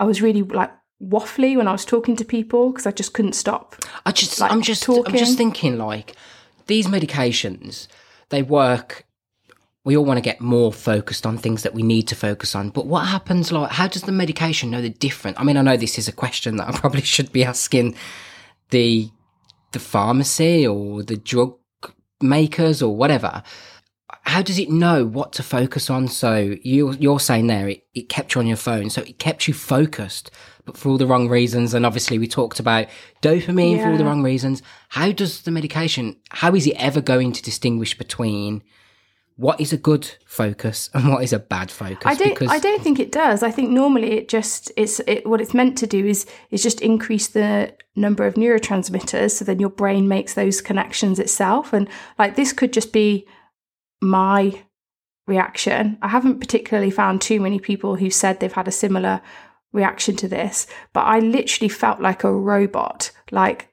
I 0.01 0.05
was 0.05 0.23
really 0.23 0.43
like 0.43 0.73
waffly 1.03 1.57
when 1.57 1.69
I 1.69 1.73
was 1.73 1.85
talking 1.85 2.17
to 2.17 2.25
people 2.25 2.71
because 2.71 2.87
I 2.87 2.91
just 2.91 3.13
couldn't 3.13 3.35
stop. 3.35 3.77
I 4.05 4.13
just, 4.13 4.41
like, 4.41 4.51
I'm 4.51 4.63
just, 4.63 4.83
talking. 4.83 5.13
I'm 5.13 5.19
just 5.19 5.37
thinking 5.37 5.79
like 5.79 6.15
these 6.67 6.87
medications, 6.87 7.87
they 8.31 8.43
work 8.43 9.07
we 9.89 9.97
all 9.97 10.05
want 10.05 10.19
to 10.19 10.23
get 10.23 10.39
more 10.39 10.71
focused 10.71 11.25
on 11.25 11.39
things 11.39 11.63
that 11.63 11.73
we 11.73 11.83
need 11.83 12.03
to 12.09 12.15
focus 12.15 12.55
on. 12.55 12.69
But 12.69 12.85
what 12.85 13.07
happens, 13.07 13.51
like, 13.51 13.71
how 13.71 13.89
does 13.89 14.03
the 14.03 14.13
medication 14.13 14.71
know 14.71 14.83
the 14.83 14.91
difference? 14.91 15.39
I 15.41 15.45
mean, 15.45 15.57
I 15.57 15.63
know 15.63 15.79
this 15.79 15.99
is 15.99 16.09
a 16.09 16.13
question 16.13 16.57
that 16.57 16.69
I 16.69 16.73
probably 16.79 17.01
should 17.01 17.33
be 17.33 17.43
asking 17.43 17.95
the 18.69 19.11
the 19.73 19.79
pharmacy 19.79 20.67
or 20.67 21.03
the 21.03 21.17
drug 21.17 21.57
makers 22.21 22.83
or 22.83 22.97
whatever, 22.97 23.43
how 24.23 24.43
does 24.43 24.59
it 24.59 24.71
know 24.71 25.05
what 25.07 25.33
to 25.35 25.43
focus 25.43 25.89
on? 25.89 26.09
So 26.09 26.57
you, 26.63 26.93
you're 26.95 27.21
saying 27.21 27.47
there, 27.47 27.69
it, 27.69 27.87
it 27.95 28.09
kept 28.09 28.35
you 28.35 28.41
on 28.41 28.47
your 28.47 28.57
phone. 28.57 28.91
So 28.91 29.03
it 29.03 29.19
kept 29.19 29.49
you 29.49 29.55
focused, 29.55 30.31
but 30.65 30.77
for 30.77 30.91
all 30.91 30.99
the 30.99 31.07
wrong 31.07 31.29
reasons. 31.29 31.75
And 31.75 31.87
obviously 31.87 32.19
we 32.19 32.29
talked 32.29 32.61
about 32.61 32.89
dopamine 33.23 33.77
yeah. 33.77 33.85
for 33.85 33.91
all 33.91 33.99
the 33.99 34.05
wrong 34.05 34.23
reasons. 34.23 34.63
How 34.91 35.13
does 35.13 35.43
the 35.43 35.51
medication, 35.51 36.17
how 36.31 36.55
is 36.55 36.67
it 36.67 36.77
ever 36.77 37.01
going 37.01 37.33
to 37.33 37.43
distinguish 37.43 37.97
between 37.97 38.63
what 39.39 39.61
is 39.61 39.73
a 39.73 39.77
good 39.77 40.11
focus 40.27 40.91
and 40.95 41.13
what 41.13 41.23
is 41.23 41.33
a 41.33 41.39
bad 41.39 41.71
focus? 41.71 42.03
I 42.05 42.17
don't. 42.17 42.43
I 42.51 42.59
don't 42.59 42.83
think 42.83 42.99
it 42.99 43.13
does. 43.13 43.45
I 43.45 43.53
think 43.53 43.71
normally 43.71 44.11
it 44.11 44.29
just 44.29 44.73
it's 44.77 44.99
it, 45.07 45.25
what 45.27 45.41
it's 45.41 45.55
meant 45.55 45.79
to 45.79 45.87
do 45.87 46.05
is 46.05 46.27
is 46.51 46.61
just 46.61 46.81
increase 46.81 47.29
the 47.29 47.73
number 47.95 48.27
of 48.27 48.35
neurotransmitters, 48.35 49.31
so 49.31 49.45
then 49.45 49.61
your 49.61 49.71
brain 49.71 50.09
makes 50.09 50.35
those 50.35 50.61
connections 50.61 51.21
itself. 51.21 51.73
And 51.73 51.89
like 52.19 52.35
this 52.35 52.53
could 52.53 52.73
just 52.73 52.93
be 52.93 53.29
my 54.03 54.61
reaction. 55.29 55.99
I 56.03 56.09
haven't 56.09 56.41
particularly 56.41 56.91
found 56.91 57.21
too 57.21 57.41
many 57.41 57.61
people 57.61 57.95
who 57.95 58.11
said 58.11 58.41
they've 58.41 58.53
had 58.53 58.67
a 58.67 58.73
similar 58.73 59.21
reaction 59.73 60.17
to 60.17 60.27
this, 60.27 60.67
but 60.93 61.03
I 61.03 61.21
literally 61.21 61.69
felt 61.69 62.01
like 62.01 62.25
a 62.25 62.33
robot. 62.33 63.13
Like 63.31 63.69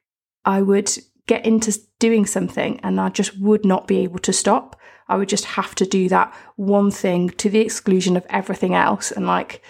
I 0.45 0.62
would 0.62 0.95
get 1.25 1.43
into 1.43 1.75
doing 1.98 2.27
something 2.27 2.79
and 2.81 3.01
I 3.01 3.10
just 3.10 3.39
would 3.39 3.65
not 3.65 3.88
be 3.88 3.98
able 4.01 4.19
to 4.19 4.31
stop. 4.31 4.79
I 5.07 5.15
would 5.15 5.29
just 5.29 5.45
have 5.45 5.75
to 5.75 5.85
do 5.85 6.09
that 6.09 6.33
one 6.55 6.91
thing 6.91 7.29
to 7.31 7.50
the 7.50 7.59
exclusion 7.59 8.17
of 8.17 8.25
everything 8.29 8.74
else. 8.74 9.12
And 9.12 9.27
like, 9.27 9.62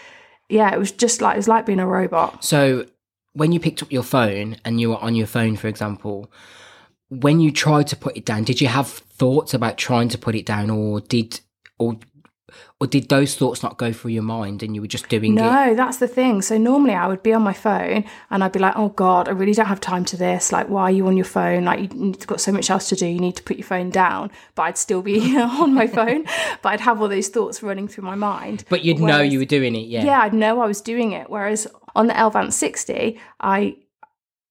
yeah, 0.50 0.74
it 0.74 0.80
was 0.80 0.92
just 0.92 1.22
like, 1.22 1.36
it 1.36 1.38
was 1.38 1.48
like 1.48 1.65
being 1.65 1.80
a 1.80 1.88
robot. 1.88 2.44
So 2.44 2.86
when 3.34 3.51
you 3.51 3.60
picked 3.60 3.84
up 3.84 3.92
your 3.92 4.04
phone 4.04 4.58
and 4.63 4.80
you 4.80 4.89
were 4.89 5.04
on 5.04 5.15
your 5.15 5.27
phone, 5.27 5.58
for 5.58 5.68
example, 5.68 6.32
when 7.10 7.39
you 7.39 7.51
tried 7.51 7.88
to 7.88 7.96
put 7.96 8.15
it 8.15 8.25
down, 8.25 8.44
did 8.44 8.62
you 8.62 8.68
have 8.68 8.88
thoughts 8.88 9.54
about 9.54 9.77
trying 9.77 10.10
to 10.10 10.18
put 10.18 10.36
it 10.36 10.46
down 10.46 10.70
or 10.70 11.01
did, 11.01 11.39
or 11.77 11.98
or 12.80 12.88
did 12.88 13.08
those 13.10 13.36
thoughts 13.36 13.64
not 13.64 13.78
go 13.78 13.94
through 13.94 14.12
your 14.12 14.24
mind 14.24 14.62
and 14.62 14.76
you 14.76 14.82
were 14.82 14.88
just 14.88 15.08
doing 15.08 15.36
no, 15.36 15.44
it? 15.44 15.68
No, 15.68 15.76
that's 15.76 15.98
the 15.98 16.08
thing. 16.08 16.42
So 16.42 16.58
normally 16.58 16.94
I 16.94 17.08
would 17.08 17.24
be 17.24 17.34
on 17.34 17.42
my 17.42 17.54
phone 17.54 18.04
and 18.30 18.44
I'd 18.44 18.52
be 18.52 18.60
like, 18.60 18.74
oh 18.76 18.90
God, 18.90 19.28
I 19.28 19.32
really 19.32 19.54
don't 19.54 19.68
have 19.68 19.80
time 19.80 20.04
to 20.06 20.18
this. 20.18 20.52
Like, 20.52 20.68
why 20.68 20.84
are 20.84 20.92
you 20.92 21.08
on 21.08 21.16
your 21.16 21.26
phone? 21.26 21.66
Like, 21.66 21.94
you've 21.94 22.28
got 22.28 22.42
so 22.42 22.52
much 22.52 22.70
else 22.70 22.90
to 22.90 22.96
do. 22.96 23.06
You 23.06 23.20
need 23.20 23.38
to 23.38 23.44
put 23.44 23.58
your 23.58 23.68
phone 23.68 23.90
down. 23.90 24.30
But 24.56 24.64
I'd 24.64 24.78
still 24.78 25.02
be 25.02 25.38
on 25.40 25.74
my 25.74 25.88
phone. 25.88 26.26
But 26.62 26.70
I'd 26.70 26.82
have 26.82 27.02
all 27.02 27.08
those 27.08 27.30
thoughts 27.30 27.64
running 27.64 27.88
through 27.88 28.04
my 28.04 28.16
mind. 28.16 28.66
But 28.70 28.84
you'd 28.84 29.00
Whereas, 29.00 29.18
know 29.18 29.24
you 29.24 29.40
were 29.40 29.46
doing 29.46 29.76
it, 29.76 29.88
yeah. 29.88 30.04
Yeah, 30.04 30.20
I'd 30.20 30.34
know 30.34 30.62
I 30.62 30.68
was 30.68 30.82
doing 30.82 31.14
it. 31.14 31.30
Whereas 31.30 31.68
on 31.96 32.08
the 32.08 32.14
Elvanse 32.14 32.54
60, 32.54 33.20
I 33.40 33.78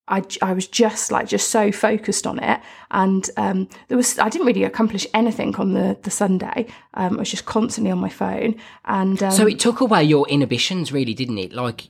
I, 0.07 0.23
I 0.43 0.53
was 0.53 0.67
just 0.67 1.11
like 1.11 1.29
just 1.29 1.49
so 1.49 1.73
focused 1.73 2.27
on 2.27 2.39
it. 2.39 2.61
And 2.91 3.29
um, 3.37 3.69
there 3.89 3.97
was 3.97 4.19
I 4.19 4.29
didn't 4.29 4.47
really 4.47 4.65
accomplish 4.65 5.07
anything 5.15 5.57
on 5.57 5.73
the 5.73 5.97
the 6.03 6.11
Sunday. 6.11 6.67
Um, 6.95 7.17
I 7.17 7.21
was 7.21 7.31
just 7.31 7.47
constantly 7.47 7.91
on 7.91 7.99
my 7.99 8.11
phone. 8.11 8.57
And 8.85 9.23
um, 9.23 9.33
so 9.33 9.47
it 9.47 9.59
took 9.59 9.81
away 9.81 10.05
your 10.05 10.29
inhibitions 10.29 10.93
really 10.93 11.15
didn't 11.15 11.39
it? 11.39 11.53
Like 11.53 11.89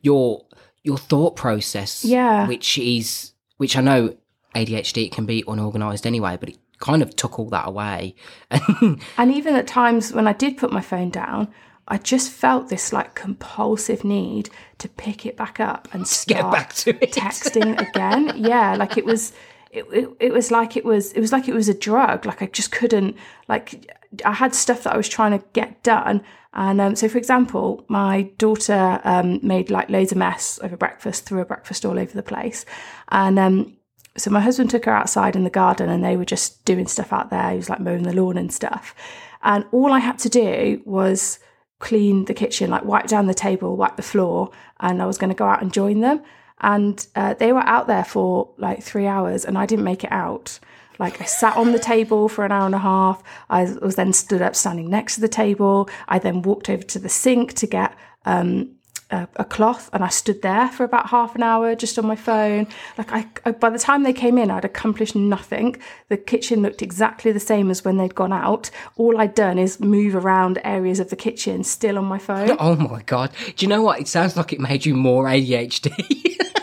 your 0.00 0.44
your 0.82 0.98
thought 0.98 1.36
process 1.36 2.04
yeah. 2.04 2.48
which 2.48 2.76
is 2.78 3.32
which 3.58 3.76
I 3.76 3.80
know 3.80 4.16
ADHD 4.56 5.12
can 5.12 5.26
be 5.26 5.44
unorganized 5.46 6.06
anyway 6.06 6.36
but 6.38 6.48
it 6.48 6.58
kind 6.80 7.00
of 7.00 7.14
took 7.14 7.38
all 7.38 7.48
that 7.50 7.68
away. 7.68 8.16
And 9.16 9.32
even 9.32 9.54
at 9.54 9.68
times 9.68 10.12
when 10.12 10.26
I 10.26 10.32
did 10.32 10.56
put 10.56 10.72
my 10.72 10.80
phone 10.80 11.10
down 11.10 11.52
I 11.88 11.98
just 11.98 12.30
felt 12.30 12.68
this 12.68 12.92
like 12.92 13.14
compulsive 13.14 14.04
need 14.04 14.50
to 14.78 14.88
pick 14.88 15.26
it 15.26 15.36
back 15.36 15.60
up 15.60 15.88
and 15.92 16.06
start 16.06 16.42
get 16.42 16.52
back 16.52 16.74
to 16.74 16.90
it. 17.02 17.12
texting 17.12 17.78
again. 17.88 18.32
Yeah, 18.36 18.74
like 18.76 18.96
it 18.96 19.04
was. 19.04 19.32
It, 19.70 19.86
it, 19.90 20.10
it 20.20 20.32
was 20.34 20.50
like 20.50 20.76
it 20.76 20.84
was 20.84 21.12
it 21.14 21.20
was 21.20 21.32
like 21.32 21.48
it 21.48 21.54
was 21.54 21.66
a 21.66 21.72
drug 21.72 22.26
like 22.26 22.42
i 22.42 22.46
just 22.46 22.72
couldn't 22.72 23.16
like 23.48 23.90
i 24.22 24.30
had 24.30 24.54
stuff 24.54 24.82
that 24.82 24.92
i 24.92 24.98
was 24.98 25.08
trying 25.08 25.30
to 25.30 25.42
get 25.54 25.82
done 25.82 26.22
and 26.52 26.78
um, 26.78 26.94
so 26.94 27.08
for 27.08 27.16
example 27.16 27.82
my 27.88 28.30
daughter 28.36 29.00
um, 29.04 29.40
made 29.42 29.70
like 29.70 29.88
loads 29.88 30.12
of 30.12 30.18
mess 30.18 30.60
over 30.62 30.76
breakfast 30.76 31.24
threw 31.24 31.38
her 31.38 31.46
breakfast 31.46 31.86
all 31.86 31.98
over 31.98 32.12
the 32.12 32.22
place 32.22 32.66
and 33.12 33.38
um, 33.38 33.74
so 34.18 34.30
my 34.30 34.40
husband 34.40 34.68
took 34.68 34.84
her 34.84 34.92
outside 34.92 35.36
in 35.36 35.44
the 35.44 35.48
garden 35.48 35.88
and 35.88 36.04
they 36.04 36.18
were 36.18 36.26
just 36.26 36.62
doing 36.66 36.86
stuff 36.86 37.10
out 37.10 37.30
there 37.30 37.52
he 37.52 37.56
was 37.56 37.70
like 37.70 37.80
mowing 37.80 38.02
the 38.02 38.12
lawn 38.12 38.36
and 38.36 38.52
stuff 38.52 38.94
and 39.42 39.64
all 39.72 39.90
i 39.90 39.98
had 39.98 40.18
to 40.18 40.28
do 40.28 40.82
was 40.84 41.38
clean 41.82 42.24
the 42.24 42.32
kitchen, 42.32 42.70
like 42.70 42.84
wipe 42.84 43.08
down 43.08 43.26
the 43.26 43.34
table, 43.34 43.76
wipe 43.76 43.96
the 43.96 44.02
floor, 44.02 44.50
and 44.80 45.02
I 45.02 45.06
was 45.06 45.18
going 45.18 45.30
to 45.30 45.36
go 45.36 45.44
out 45.44 45.60
and 45.60 45.72
join 45.72 46.00
them. 46.00 46.22
And 46.60 47.04
uh, 47.16 47.34
they 47.34 47.52
were 47.52 47.66
out 47.66 47.88
there 47.88 48.04
for 48.04 48.48
like 48.56 48.82
three 48.82 49.06
hours, 49.06 49.44
and 49.44 49.58
I 49.58 49.66
didn't 49.66 49.84
make 49.84 50.04
it 50.04 50.12
out. 50.12 50.60
Like 50.98 51.20
I 51.20 51.24
sat 51.24 51.56
on 51.56 51.72
the 51.72 51.80
table 51.80 52.28
for 52.28 52.44
an 52.44 52.52
hour 52.52 52.66
and 52.66 52.74
a 52.74 52.78
half. 52.78 53.22
I 53.50 53.64
was 53.82 53.96
then 53.96 54.12
stood 54.12 54.40
up, 54.40 54.54
standing 54.54 54.88
next 54.88 55.16
to 55.16 55.20
the 55.20 55.28
table. 55.28 55.90
I 56.08 56.20
then 56.20 56.42
walked 56.42 56.70
over 56.70 56.84
to 56.84 56.98
the 57.00 57.08
sink 57.08 57.54
to 57.54 57.66
get 57.66 57.94
um, 58.24 58.76
a, 59.12 59.28
a, 59.36 59.44
cloth 59.44 59.90
and 59.92 60.02
I 60.02 60.08
stood 60.08 60.42
there 60.42 60.68
for 60.68 60.84
about 60.84 61.10
half 61.10 61.34
an 61.36 61.42
hour 61.42 61.74
just 61.74 61.98
on 61.98 62.06
my 62.06 62.16
phone. 62.16 62.66
Like 62.96 63.12
I, 63.12 63.26
I, 63.44 63.52
by 63.52 63.70
the 63.70 63.78
time 63.78 64.02
they 64.02 64.12
came 64.12 64.38
in, 64.38 64.50
I'd 64.50 64.64
accomplished 64.64 65.14
nothing. 65.14 65.76
The 66.08 66.16
kitchen 66.16 66.62
looked 66.62 66.82
exactly 66.82 67.30
the 67.30 67.40
same 67.40 67.70
as 67.70 67.84
when 67.84 67.98
they'd 67.98 68.14
gone 68.14 68.32
out. 68.32 68.70
All 68.96 69.18
I'd 69.18 69.34
done 69.34 69.58
is 69.58 69.78
move 69.78 70.16
around 70.16 70.58
areas 70.64 70.98
of 70.98 71.10
the 71.10 71.16
kitchen, 71.16 71.62
still 71.62 71.98
on 71.98 72.06
my 72.06 72.18
phone. 72.18 72.56
Oh 72.62 72.76
my 72.76 73.02
god! 73.02 73.32
Do 73.56 73.66
you 73.66 73.68
know 73.68 73.82
what? 73.82 74.00
It 74.00 74.06
sounds 74.06 74.36
like 74.36 74.52
it 74.52 74.60
made 74.60 74.86
you 74.86 74.94
more 74.94 75.24
ADHD. 75.24 76.38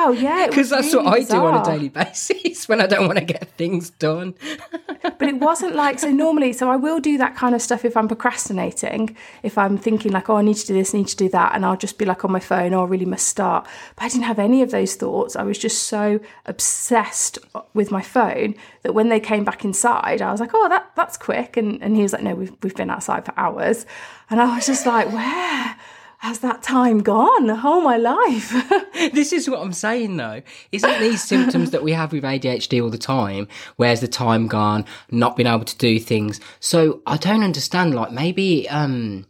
Wow, 0.00 0.12
yeah. 0.12 0.46
Because 0.46 0.70
that's 0.70 0.92
really 0.92 1.04
what 1.04 1.18
bizarre. 1.18 1.46
I 1.46 1.50
do 1.52 1.58
on 1.58 1.60
a 1.60 1.64
daily 1.64 1.88
basis 2.00 2.68
when 2.68 2.80
I 2.80 2.86
don't 2.86 3.06
want 3.06 3.18
to 3.18 3.24
get 3.24 3.48
things 3.56 3.90
done. 3.90 4.34
but 5.02 5.22
it 5.22 5.36
wasn't 5.36 5.74
like, 5.74 5.98
so 5.98 6.10
normally, 6.10 6.52
so 6.52 6.70
I 6.70 6.76
will 6.76 7.00
do 7.00 7.18
that 7.18 7.36
kind 7.36 7.54
of 7.54 7.60
stuff 7.60 7.84
if 7.84 7.96
I'm 7.96 8.08
procrastinating, 8.08 9.16
if 9.42 9.58
I'm 9.58 9.76
thinking 9.76 10.12
like, 10.12 10.30
oh, 10.30 10.36
I 10.36 10.42
need 10.42 10.56
to 10.56 10.66
do 10.66 10.74
this, 10.74 10.94
I 10.94 10.98
need 10.98 11.08
to 11.08 11.16
do 11.16 11.28
that, 11.30 11.54
and 11.54 11.66
I'll 11.66 11.76
just 11.76 11.98
be 11.98 12.04
like 12.04 12.24
on 12.24 12.32
my 12.32 12.40
phone, 12.40 12.72
oh, 12.72 12.84
I 12.84 12.86
really 12.86 13.04
must 13.04 13.28
start. 13.28 13.66
But 13.96 14.04
I 14.04 14.08
didn't 14.08 14.24
have 14.24 14.38
any 14.38 14.62
of 14.62 14.70
those 14.70 14.94
thoughts. 14.94 15.36
I 15.36 15.42
was 15.42 15.58
just 15.58 15.84
so 15.84 16.20
obsessed 16.46 17.38
uh, 17.54 17.62
with 17.74 17.90
my 17.90 18.02
phone 18.02 18.54
that 18.82 18.94
when 18.94 19.10
they 19.10 19.20
came 19.20 19.44
back 19.44 19.64
inside, 19.64 20.22
I 20.22 20.30
was 20.32 20.40
like, 20.40 20.50
oh, 20.54 20.68
that 20.68 20.92
that's 20.96 21.16
quick. 21.18 21.56
And, 21.56 21.82
and 21.82 21.94
he 21.96 22.02
was 22.02 22.12
like, 22.12 22.22
no, 22.22 22.34
we've, 22.34 22.52
we've 22.62 22.76
been 22.76 22.90
outside 22.90 23.26
for 23.26 23.34
hours. 23.38 23.84
And 24.30 24.40
I 24.40 24.54
was 24.54 24.66
just 24.66 24.86
like, 24.86 25.12
where? 25.12 25.76
Has 26.20 26.40
that 26.40 26.62
time 26.62 26.98
gone? 26.98 27.50
Oh, 27.50 27.80
my 27.80 27.96
life. 27.96 28.52
this 29.14 29.32
is 29.32 29.48
what 29.48 29.60
I'm 29.60 29.72
saying 29.72 30.18
though. 30.18 30.42
Isn't 30.70 31.00
these 31.00 31.24
symptoms 31.24 31.70
that 31.70 31.82
we 31.82 31.92
have 31.92 32.12
with 32.12 32.24
ADHD 32.24 32.82
all 32.82 32.90
the 32.90 32.98
time? 32.98 33.48
Where's 33.76 34.00
the 34.00 34.08
time 34.08 34.46
gone? 34.46 34.84
Not 35.10 35.34
being 35.34 35.46
able 35.46 35.64
to 35.64 35.78
do 35.78 35.98
things. 35.98 36.38
So 36.60 37.00
I 37.06 37.16
don't 37.16 37.42
understand. 37.42 37.94
Like 37.94 38.12
maybe, 38.12 38.68
um, 38.68 39.24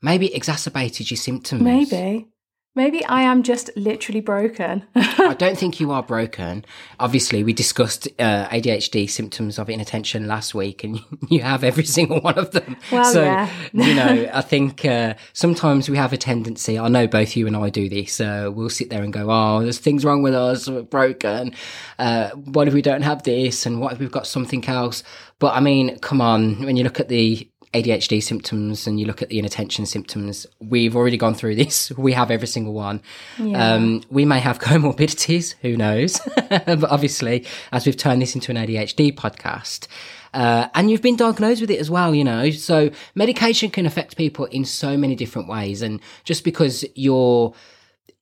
maybe 0.00 0.26
it 0.26 0.36
exacerbated 0.36 1.10
your 1.10 1.18
symptoms. 1.18 1.62
Maybe. 1.62 2.29
Maybe 2.76 3.04
I 3.04 3.22
am 3.22 3.42
just 3.42 3.68
literally 3.74 4.20
broken. 4.20 4.84
I 4.94 5.34
don't 5.34 5.58
think 5.58 5.80
you 5.80 5.90
are 5.90 6.04
broken. 6.04 6.64
Obviously, 7.00 7.42
we 7.42 7.52
discussed 7.52 8.06
uh, 8.20 8.46
ADHD 8.46 9.10
symptoms 9.10 9.58
of 9.58 9.68
inattention 9.68 10.28
last 10.28 10.54
week, 10.54 10.84
and 10.84 11.00
you 11.28 11.40
have 11.40 11.64
every 11.64 11.84
single 11.98 12.20
one 12.20 12.38
of 12.38 12.52
them. 12.52 12.76
Well, 12.92 13.04
so, 13.12 13.24
yeah. 13.24 13.50
you 13.72 13.94
know, 13.94 14.30
I 14.32 14.40
think 14.42 14.84
uh, 14.84 15.14
sometimes 15.32 15.90
we 15.90 15.96
have 15.96 16.12
a 16.12 16.16
tendency, 16.16 16.78
I 16.78 16.86
know 16.86 17.08
both 17.08 17.36
you 17.36 17.48
and 17.48 17.56
I 17.56 17.70
do 17.70 17.88
this, 17.88 18.20
uh, 18.20 18.50
we'll 18.54 18.70
sit 18.70 18.88
there 18.88 19.02
and 19.02 19.12
go, 19.12 19.26
oh, 19.28 19.62
there's 19.62 19.78
things 19.78 20.04
wrong 20.04 20.22
with 20.22 20.34
us, 20.34 20.68
we're 20.68 20.82
broken. 20.82 21.52
Uh, 21.98 22.30
what 22.30 22.68
if 22.68 22.74
we 22.74 22.82
don't 22.82 23.02
have 23.02 23.24
this? 23.24 23.66
And 23.66 23.80
what 23.80 23.94
if 23.94 23.98
we've 23.98 24.12
got 24.12 24.28
something 24.28 24.64
else? 24.68 25.02
But 25.40 25.56
I 25.56 25.60
mean, 25.60 25.98
come 25.98 26.20
on, 26.20 26.62
when 26.62 26.76
you 26.76 26.84
look 26.84 27.00
at 27.00 27.08
the 27.08 27.49
ADHD 27.72 28.20
symptoms 28.20 28.86
and 28.86 28.98
you 28.98 29.06
look 29.06 29.22
at 29.22 29.28
the 29.28 29.38
inattention 29.38 29.86
symptoms, 29.86 30.46
we've 30.58 30.96
already 30.96 31.16
gone 31.16 31.34
through 31.34 31.54
this. 31.54 31.92
We 32.00 32.14
have 32.14 32.30
every 32.30 32.48
single 32.48 32.72
one. 32.72 33.02
Yeah. 33.38 33.74
Um, 33.74 34.02
we 34.10 34.24
may 34.24 34.40
have 34.40 34.58
comorbidities, 34.70 35.54
who 35.60 35.76
knows? 35.76 36.20
but 36.48 36.84
obviously, 36.84 37.46
as 37.72 37.86
we've 37.86 37.96
turned 37.96 38.22
this 38.22 38.34
into 38.34 38.50
an 38.50 38.56
ADHD 38.56 39.14
podcast, 39.14 39.86
uh, 40.32 40.68
and 40.74 40.90
you've 40.90 41.02
been 41.02 41.16
diagnosed 41.16 41.60
with 41.60 41.70
it 41.70 41.78
as 41.78 41.90
well, 41.90 42.14
you 42.14 42.24
know. 42.24 42.50
So 42.50 42.90
medication 43.14 43.70
can 43.70 43.86
affect 43.86 44.16
people 44.16 44.46
in 44.46 44.64
so 44.64 44.96
many 44.96 45.14
different 45.14 45.48
ways. 45.48 45.82
And 45.82 46.00
just 46.24 46.44
because 46.44 46.84
you're, 46.94 47.52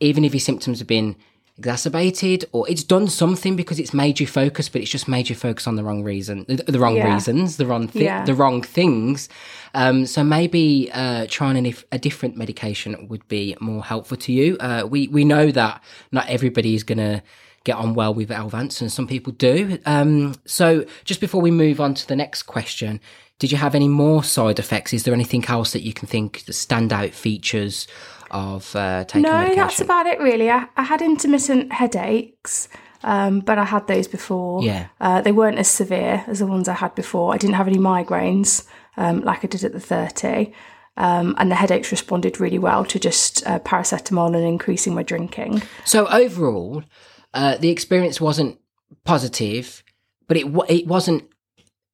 even 0.01 0.25
if 0.25 0.33
your 0.35 0.41
symptoms 0.41 0.79
have 0.79 0.89
been 0.89 1.17
exacerbated 1.59 2.45
or 2.53 2.69
it's 2.71 2.85
done 2.85 3.09
something 3.09 3.57
because 3.57 3.81
it's 3.81 3.93
made 3.93 4.21
you 4.21 4.27
focus 4.27 4.69
but 4.69 4.81
it's 4.81 4.91
just 4.91 5.09
made 5.09 5.29
you 5.29 5.35
focus 5.35 5.67
on 5.67 5.75
the 5.75 5.83
wrong 5.83 6.05
reason 6.05 6.45
the, 6.47 6.55
the 6.69 6.79
wrong 6.79 6.97
yeah. 6.97 7.13
reasons 7.13 7.57
the 7.57 7.67
wrong 7.67 7.89
thi- 7.89 8.05
yeah. 8.05 8.25
the 8.25 8.35
wrong 8.35 8.63
things 8.63 9.29
um, 9.75 10.07
so 10.07 10.23
maybe 10.23 10.89
uh, 10.93 11.27
trying 11.29 11.57
an, 11.57 11.75
a 11.91 11.99
different 11.99 12.37
medication 12.37 13.09
would 13.09 13.27
be 13.27 13.57
more 13.61 13.85
helpful 13.85 14.17
to 14.17 14.33
you 14.33 14.57
uh, 14.61 14.87
we 14.89 15.09
we 15.09 15.25
know 15.25 15.51
that 15.51 15.83
not 16.13 16.29
everybody 16.29 16.77
is 16.77 16.85
going 16.85 16.99
to 16.99 17.21
get 17.65 17.77
on 17.77 17.93
well 17.93 18.15
with 18.15 18.31
Elvanse 18.31 18.81
and 18.81 18.93
some 18.93 19.09
people 19.09 19.33
do 19.33 19.79
um, 19.85 20.37
so 20.45 20.87
just 21.05 21.21
before 21.21 21.41
we 21.41 21.51
move 21.51 21.81
on 21.81 21.93
to 21.93 22.07
the 22.07 22.17
next 22.17 22.45
question 22.45 23.01
did 23.41 23.51
you 23.51 23.59
have 23.59 23.75
any 23.75 23.89
more 23.89 24.23
side 24.23 24.61
effects 24.61 24.93
is 24.93 25.03
there 25.03 25.13
anything 25.15 25.45
else 25.47 25.73
that 25.73 25.83
you 25.83 25.93
can 25.93 26.07
think 26.07 26.45
the 26.45 26.53
standout 26.53 27.11
features 27.11 27.89
of 28.31 28.75
uh, 28.77 29.05
taking 29.05 29.23
no, 29.23 29.33
medication? 29.33 29.57
that's 29.57 29.81
about 29.81 30.07
it 30.07 30.21
really. 30.21 30.51
I, 30.51 30.67
I 30.77 30.85
had 30.85 31.03
intermittent 31.03 31.73
headaches, 31.73 32.69
um, 33.03 33.41
but 33.41 33.59
I 33.59 33.65
had 33.65 33.87
those 33.87 34.09
before. 34.09 34.63
Yeah. 34.63 34.89
Uh, 35.01 35.21
they 35.21 35.33
weren't 35.33 35.59
as 35.59 35.69
severe 35.69 36.25
as 36.27 36.41
the 36.41 36.47
ones 36.47 36.69
I 36.69 36.75
had 36.75 36.95
before. 36.95 37.35
I 37.35 37.39
didn't 37.39 37.57
have 37.57 37.69
any 37.69 37.79
migraines 37.79 38.67
um, 38.97 39.21
like 39.23 39.45
I 39.45 39.49
did 39.49 39.65
at 39.65 39.73
the 39.73 39.81
30. 39.81 40.53
Um, 40.97 41.37
and 41.39 41.51
the 41.51 41.55
headaches 41.55 41.93
responded 41.93 42.41
really 42.41 42.59
well 42.59 42.85
to 42.85 42.99
just 42.99 43.47
uh, 43.47 43.61
paracetamol 43.61 44.35
and 44.35 44.45
increasing 44.45 44.95
my 44.95 45.05
drinking. 45.05 45.63
So 45.85 46.09
overall, 46.09 46.83
uh, 47.33 47.57
the 47.57 47.71
experience 47.71 48.21
wasn't 48.21 48.59
positive, 49.05 49.85
but 50.27 50.37
it 50.37 50.47
it 50.69 50.89
wasn't 50.89 51.23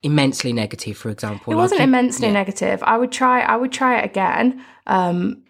immensely 0.02 0.54
negative, 0.54 0.96
for 0.96 1.10
example. 1.10 1.52
It 1.52 1.56
wasn't 1.56 1.82
immensely 1.82 2.30
negative. 2.30 2.82
I 2.82 2.96
would 2.96 3.12
try. 3.12 3.42
I 3.42 3.56
would 3.56 3.72
try 3.72 3.98
it 3.98 4.06
again, 4.06 4.64
um, 4.86 5.43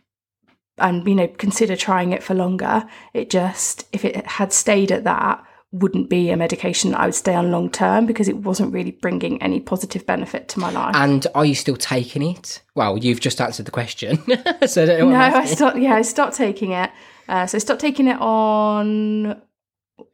and 0.78 1.07
you 1.07 1.14
know, 1.14 1.28
consider 1.28 1.76
trying 1.76 2.12
it 2.12 2.23
for 2.23 2.35
longer. 2.35 2.85
It 3.12 3.31
just, 3.31 3.87
if 3.93 4.04
it 4.04 4.26
had 4.26 4.52
stayed 4.52 4.90
at 4.90 5.04
that, 5.04 5.45
wouldn't 5.75 6.09
be 6.09 6.31
a 6.31 6.37
medication 6.37 6.93
that 6.93 7.00
I 7.00 7.07
would 7.07 7.16
stay 7.16 7.35
on 7.35 7.50
long 7.50 7.69
term 7.69 8.07
because 8.07 8.28
it 8.28 8.37
wasn't 8.38 8.73
really 8.73 8.93
bringing 8.93 9.43
any 9.43 9.59
positive 9.59 10.07
benefit 10.07 10.49
to 10.50 10.61
my 10.61 10.71
life. 10.71 10.95
And 10.95 11.26
are 11.35 11.45
you 11.45 11.57
still 11.57 11.76
taking 11.76 12.23
it? 12.23 12.62
Well, 12.76 12.97
you've 12.97 13.21
just 13.21 13.40
answered 13.40 13.66
the 13.66 13.73
question, 13.73 14.19
so 14.66 14.83
I 14.85 14.87
don't 14.87 14.99
know. 15.00 15.11
no, 15.11 15.19
I 15.19 15.45
stopped. 15.47 15.78
Yeah, 15.78 15.95
I 15.95 16.02
stopped 16.02 16.37
taking 16.37 16.71
it. 16.71 16.90
Uh, 17.28 17.47
so 17.47 17.57
I 17.57 17.59
stopped 17.59 17.81
taking 17.81 18.07
it 18.07 18.21
on 18.21 19.40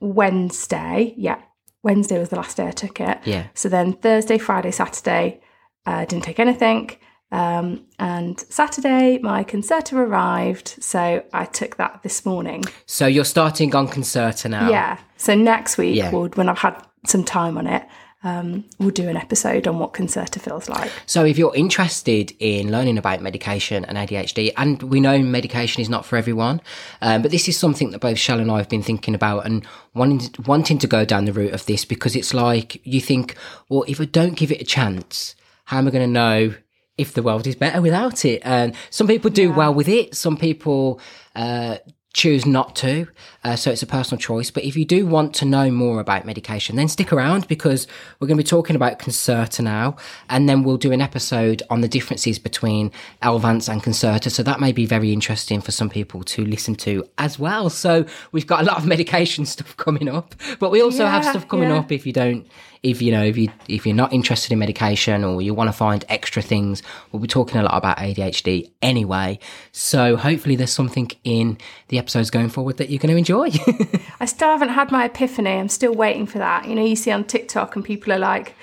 Wednesday. 0.00 1.12
Yeah, 1.19 1.43
Wednesday 1.83 2.19
was 2.19 2.31
the 2.31 2.37
last 2.37 2.57
day 2.57 2.67
I 2.67 2.73
took 2.73 2.99
it. 2.99 3.19
Yeah. 3.25 3.49
So 3.52 3.69
then 3.69 3.93
Thursday, 3.93 4.38
Friday, 4.38 4.71
Saturday, 4.71 5.43
I 5.85 6.02
uh, 6.02 6.05
didn't 6.07 6.25
take 6.25 6.38
anything. 6.38 6.90
Um, 7.33 7.83
and 7.99 8.41
Saturday, 8.41 9.19
my 9.19 9.45
Concerta 9.45 9.93
arrived, 9.95 10.77
so 10.81 11.23
I 11.33 11.45
took 11.45 11.77
that 11.77 12.03
this 12.03 12.27
morning. 12.27 12.65
So 12.87 13.07
you're 13.07 13.25
starting 13.25 13.75
on 13.75 13.89
Concerta 13.89 14.51
now. 14.51 14.69
Yeah. 14.71 14.99
So 15.17 15.35
next 15.35 15.79
week, 15.79 15.97
Yeah. 15.97 16.11
would 16.11 16.37
when 16.37 16.49
I've 16.49 16.59
had 16.59 16.77
some 17.07 17.25
time 17.25 17.57
on 17.57 17.67
it, 17.67 17.85
um, 18.23 18.65
we'll 18.79 18.91
do 18.91 19.09
an 19.09 19.17
episode 19.17 19.67
on 19.67 19.79
what 19.79 19.95
Concerta 19.95 20.41
feels 20.41 20.69
like. 20.69 20.91
So 21.07 21.25
if 21.25 21.39
you're 21.39 21.55
interested 21.57 22.35
in 22.39 22.71
learning 22.71 22.99
about 22.99 23.23
medication 23.23 23.85
and 23.87 23.97
ADHD, 23.97 24.53
and 24.59 24.83
we 24.83 25.01
know 25.01 25.19
medication 25.21 25.81
is 25.81 25.89
not 25.89 26.05
for 26.05 26.17
everyone, 26.17 26.61
um, 27.01 27.23
but 27.23 27.31
this 27.31 27.49
is 27.49 27.57
something 27.57 27.93
that 27.93 28.01
both 28.01 28.19
Shell 28.19 28.41
and 28.41 28.51
I 28.51 28.59
have 28.59 28.69
been 28.69 28.83
thinking 28.83 29.15
about 29.15 29.47
and 29.47 29.65
wanting 29.95 30.35
wanting 30.47 30.79
to 30.79 30.87
go 30.87 31.05
down 31.07 31.25
the 31.25 31.33
route 31.33 31.55
of 31.55 31.65
this 31.65 31.87
because 31.87 32.15
it's 32.15 32.35
like 32.35 32.85
you 32.85 33.01
think, 33.01 33.37
well, 33.71 33.85
if 33.89 34.01
I 34.01 34.05
don't 34.05 34.37
give 34.37 34.53
it 34.53 34.61
a 34.61 34.67
chance, 34.67 35.35
how 35.65 35.79
am 35.79 35.89
I 35.89 35.91
going 35.91 36.07
to 36.07 36.13
know 36.13 36.55
if 37.00 37.14
the 37.14 37.23
world 37.23 37.47
is 37.47 37.57
better 37.57 37.80
without 37.80 38.25
it? 38.25 38.42
And 38.45 38.75
some 38.90 39.07
people 39.07 39.30
do 39.30 39.52
well 39.52 39.75
with 39.75 39.88
it. 39.88 40.14
Some 40.14 40.37
people. 40.37 41.00
Uh, 41.35 41.76
choose 42.12 42.45
not 42.45 42.75
to. 42.76 43.07
Uh, 43.43 43.57
so 43.57 43.71
it's 43.71 43.83
a 43.83 43.87
personal 43.87 44.19
choice. 44.19 44.51
But 44.51 44.65
if 44.65 44.77
you 44.77 44.85
do 44.85 45.07
want 45.07 45.35
to 45.37 45.45
know 45.45 45.71
more 45.71 46.01
about 46.01 46.25
medication, 46.25 46.77
then 46.77 46.89
stick 46.89 47.13
around 47.13 47.49
because 47.49 47.87
we're 48.19 48.29
going 48.29 48.37
to 48.37 48.45
be 48.45 48.49
talking 48.49 48.77
about 48.77 48.99
Concerta 48.99 49.63
now. 49.63 49.97
And 50.29 50.49
then 50.49 50.63
we'll 50.63 50.77
do 50.77 50.93
an 50.93 51.01
episode 51.01 51.63
on 51.71 51.81
the 51.81 51.89
differences 51.89 52.39
between 52.39 52.91
Elvanse 53.23 53.69
and 53.69 53.83
Concerta. 53.83 54.31
So 54.31 54.43
that 54.43 54.61
may 54.61 54.73
be 54.73 54.87
very 54.87 55.13
interesting 55.13 55.61
for 55.61 55.73
some 55.73 55.89
people 55.89 56.23
to 56.25 56.45
listen 56.45 56.75
to 56.77 57.09
as 57.19 57.39
well. 57.39 57.71
So 57.71 58.05
we've 58.33 58.47
got 58.47 58.61
a 58.61 58.65
lot 58.65 58.79
of 58.79 58.87
medication 58.95 59.47
stuff 59.47 59.77
coming 59.77 60.09
up, 60.09 60.35
but 60.59 60.71
we 60.71 60.83
also 60.83 61.07
have 61.07 61.25
stuff 61.25 61.49
coming 61.49 61.71
yeah. 61.71 61.79
up 61.79 61.93
if 61.93 62.07
you 62.07 62.13
don't 62.13 62.47
if 62.83 63.03
you 63.03 63.13
know 63.13 63.23
if 63.23 63.37
you 63.37 63.51
if 63.69 63.87
you're 63.87 63.95
not 63.95 64.13
interested 64.13 64.53
in 64.53 64.59
medication 64.59 65.23
or 65.23 65.43
you 65.43 65.53
want 65.53 65.69
to 65.69 65.73
find 65.73 66.05
extra 66.09 66.41
things 66.41 66.83
we'll 67.13 67.21
be 67.21 67.29
talking 67.29 67.59
a 67.59 67.63
lot 67.63 67.77
about 67.77 67.99
adhd 67.99 68.71
anyway 68.81 69.39
so 69.71 70.17
hopefully 70.17 70.57
there's 70.57 70.73
something 70.73 71.11
in 71.23 71.59
the 71.89 71.99
episodes 71.99 72.31
going 72.31 72.49
forward 72.49 72.79
that 72.79 72.89
you're 72.89 72.99
going 72.99 73.13
to 73.13 73.19
enjoy 73.19 73.30
I 74.21 74.27
still 74.27 74.49
haven't 74.49 74.71
had 74.71 74.91
my 74.91 75.05
epiphany. 75.05 75.51
I'm 75.51 75.69
still 75.69 75.95
waiting 75.95 76.27
for 76.27 76.39
that. 76.39 76.67
You 76.69 76.75
know, 76.75 76.85
you 76.85 76.97
see 76.97 77.11
on 77.11 77.25
TikTok 77.25 77.77
and 77.77 77.85
people 77.85 78.13
are 78.13 78.19
like, 78.19 78.55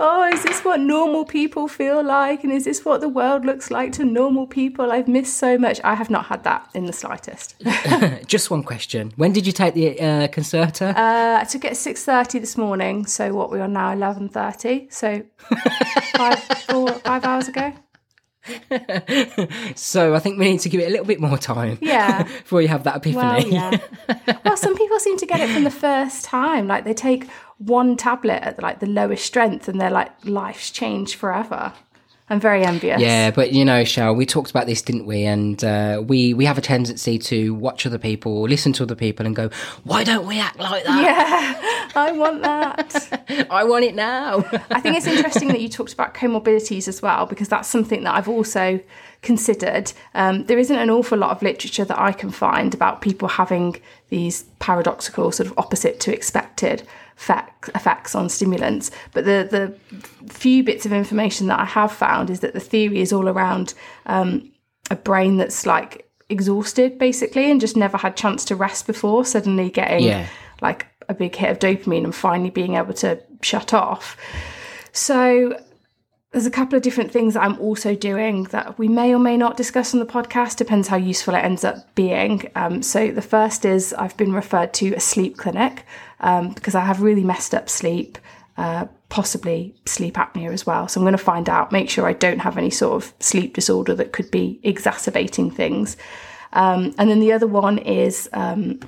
oh, 0.00 0.24
is 0.24 0.42
this 0.42 0.64
what 0.64 0.80
normal 0.80 1.24
people 1.24 1.68
feel 1.68 2.02
like? 2.02 2.44
And 2.44 2.52
is 2.52 2.64
this 2.64 2.84
what 2.84 3.00
the 3.00 3.08
world 3.08 3.44
looks 3.44 3.70
like 3.70 3.92
to 3.92 4.04
normal 4.04 4.46
people? 4.46 4.92
I've 4.92 5.08
missed 5.08 5.36
so 5.36 5.58
much. 5.58 5.80
I 5.84 5.94
have 5.94 6.10
not 6.10 6.26
had 6.26 6.44
that 6.44 6.68
in 6.74 6.86
the 6.86 6.92
slightest. 6.92 7.56
just 8.26 8.50
one 8.50 8.62
question 8.62 9.12
when 9.16 9.32
did 9.32 9.46
you 9.46 9.52
take 9.52 9.74
the 9.74 10.00
uh, 10.00 10.28
concerta 10.28 10.94
Uh, 10.94 11.40
I 11.40 11.44
took 11.44 11.64
it 11.64 11.72
at 11.72 11.76
6.30 11.76 12.40
this 12.40 12.56
morning. 12.56 13.06
So 13.06 13.32
what, 13.34 13.50
we 13.50 13.60
are 13.60 13.68
now 13.68 13.94
11.30. 13.94 14.92
So 14.92 15.22
five, 16.16 16.38
four, 16.68 16.88
five 17.00 17.24
hours 17.24 17.48
ago. 17.48 17.72
so 19.74 20.14
i 20.14 20.18
think 20.18 20.38
we 20.38 20.50
need 20.50 20.60
to 20.60 20.68
give 20.68 20.80
it 20.80 20.86
a 20.86 20.90
little 20.90 21.06
bit 21.06 21.20
more 21.20 21.38
time 21.38 21.78
Yeah. 21.82 22.22
before 22.24 22.62
you 22.62 22.68
have 22.68 22.84
that 22.84 22.96
epiphany 22.96 23.16
Well, 23.16 23.46
yeah. 23.46 23.78
well, 24.44 24.56
some 24.56 24.76
people 24.76 24.98
seem 24.98 25.16
to 25.18 25.26
get 25.26 25.40
it 25.40 25.48
from 25.50 25.64
the 25.64 25.70
first 25.70 26.24
time. 26.24 26.66
Like 26.66 26.84
they 26.84 26.94
take 26.94 27.28
one 27.58 27.96
tablet 27.96 28.42
at 28.42 28.62
like 28.62 28.80
the 28.80 28.86
lowest 28.86 29.24
strength, 29.24 29.68
and 29.68 29.80
they're 29.80 29.90
like 29.90 30.12
life's 30.24 30.70
changed 30.70 31.14
forever. 31.16 31.72
I'm 32.30 32.40
very 32.40 32.64
envious. 32.64 33.00
Yeah, 33.00 33.30
but 33.30 33.52
you 33.52 33.64
know, 33.64 33.84
Shell, 33.84 34.14
we 34.14 34.26
talked 34.26 34.50
about 34.50 34.66
this, 34.66 34.82
didn't 34.82 35.06
we? 35.06 35.24
And 35.24 35.62
uh, 35.64 36.02
we 36.06 36.34
we 36.34 36.44
have 36.44 36.58
a 36.58 36.60
tendency 36.60 37.18
to 37.18 37.54
watch 37.54 37.86
other 37.86 37.98
people, 37.98 38.42
listen 38.42 38.72
to 38.74 38.82
other 38.82 38.94
people, 38.94 39.24
and 39.24 39.34
go, 39.34 39.48
"Why 39.84 40.04
don't 40.04 40.26
we 40.26 40.38
act 40.38 40.58
like 40.58 40.84
that? 40.84 41.02
Yeah, 41.02 41.90
I 42.00 42.12
want 42.12 42.42
that. 42.42 43.46
I 43.50 43.64
want 43.64 43.84
it 43.84 43.94
now." 43.94 44.44
I 44.70 44.80
think 44.80 44.96
it's 44.96 45.06
interesting 45.06 45.48
that 45.48 45.60
you 45.60 45.70
talked 45.70 45.94
about 45.94 46.14
comorbidities 46.14 46.86
as 46.86 47.00
well, 47.00 47.24
because 47.24 47.48
that's 47.48 47.68
something 47.68 48.04
that 48.04 48.14
I've 48.14 48.28
also 48.28 48.80
considered. 49.22 49.92
Um, 50.14 50.44
there 50.44 50.58
isn't 50.58 50.76
an 50.76 50.90
awful 50.90 51.16
lot 51.16 51.30
of 51.30 51.42
literature 51.42 51.84
that 51.86 51.98
I 51.98 52.12
can 52.12 52.30
find 52.30 52.74
about 52.74 53.00
people 53.00 53.28
having 53.28 53.76
these 54.10 54.42
paradoxical, 54.58 55.32
sort 55.32 55.48
of 55.48 55.58
opposite 55.58 55.98
to 56.00 56.12
expected 56.12 56.86
effects 57.18 58.14
on 58.14 58.28
stimulants. 58.28 58.90
But 59.12 59.24
the, 59.24 59.48
the 59.50 60.32
few 60.32 60.62
bits 60.62 60.86
of 60.86 60.92
information 60.92 61.48
that 61.48 61.60
I 61.60 61.64
have 61.64 61.92
found 61.92 62.30
is 62.30 62.40
that 62.40 62.54
the 62.54 62.60
theory 62.60 63.00
is 63.00 63.12
all 63.12 63.28
around 63.28 63.74
um, 64.06 64.50
a 64.90 64.96
brain 64.96 65.36
that's 65.36 65.66
like 65.66 66.08
exhausted, 66.28 66.98
basically, 66.98 67.50
and 67.50 67.60
just 67.60 67.76
never 67.76 67.96
had 67.96 68.16
chance 68.16 68.44
to 68.46 68.56
rest 68.56 68.86
before, 68.86 69.24
suddenly 69.24 69.70
getting 69.70 70.04
Yeah. 70.04 70.26
like 70.60 70.86
a 71.08 71.14
big 71.14 71.34
hit 71.34 71.50
of 71.50 71.58
dopamine 71.58 72.04
and 72.04 72.14
finally 72.14 72.50
being 72.50 72.74
able 72.74 72.92
to 72.94 73.18
shut 73.42 73.72
off. 73.72 74.16
So 74.92 75.58
there's 76.32 76.44
a 76.46 76.50
couple 76.50 76.76
of 76.76 76.82
different 76.82 77.10
things 77.10 77.32
that 77.34 77.42
I'm 77.42 77.58
also 77.58 77.94
doing 77.94 78.44
that 78.44 78.78
we 78.78 78.86
may 78.88 79.14
or 79.14 79.18
may 79.18 79.38
not 79.38 79.56
discuss 79.56 79.94
on 79.94 80.00
the 80.00 80.06
podcast, 80.06 80.56
depends 80.56 80.88
how 80.88 80.98
useful 80.98 81.34
it 81.34 81.38
ends 81.38 81.64
up 81.64 81.94
being. 81.94 82.50
Um, 82.54 82.82
so 82.82 83.10
the 83.10 83.22
first 83.22 83.64
is 83.64 83.94
I've 83.94 84.16
been 84.18 84.32
referred 84.34 84.74
to 84.74 84.92
a 84.94 85.00
sleep 85.00 85.38
clinic 85.38 85.86
um, 86.20 86.52
because 86.52 86.74
I 86.74 86.84
have 86.84 87.02
really 87.02 87.24
messed 87.24 87.54
up 87.54 87.68
sleep. 87.68 88.18
Uh, 88.56 88.86
possibly 89.08 89.72
sleep 89.86 90.14
apnea 90.16 90.52
as 90.52 90.66
well. 90.66 90.88
So 90.88 91.00
I'm 91.00 91.04
going 91.04 91.12
to 91.16 91.18
find 91.18 91.48
out, 91.48 91.70
make 91.70 91.88
sure 91.88 92.08
I 92.08 92.12
don't 92.12 92.40
have 92.40 92.58
any 92.58 92.70
sort 92.70 93.00
of 93.00 93.14
sleep 93.20 93.54
disorder 93.54 93.94
that 93.94 94.12
could 94.12 94.30
be 94.32 94.58
exacerbating 94.64 95.50
things. 95.50 95.96
Um, 96.52 96.92
and 96.98 97.08
then 97.08 97.20
the 97.20 97.32
other 97.32 97.46
one 97.46 97.78
is 97.78 98.28
um, 98.32 98.80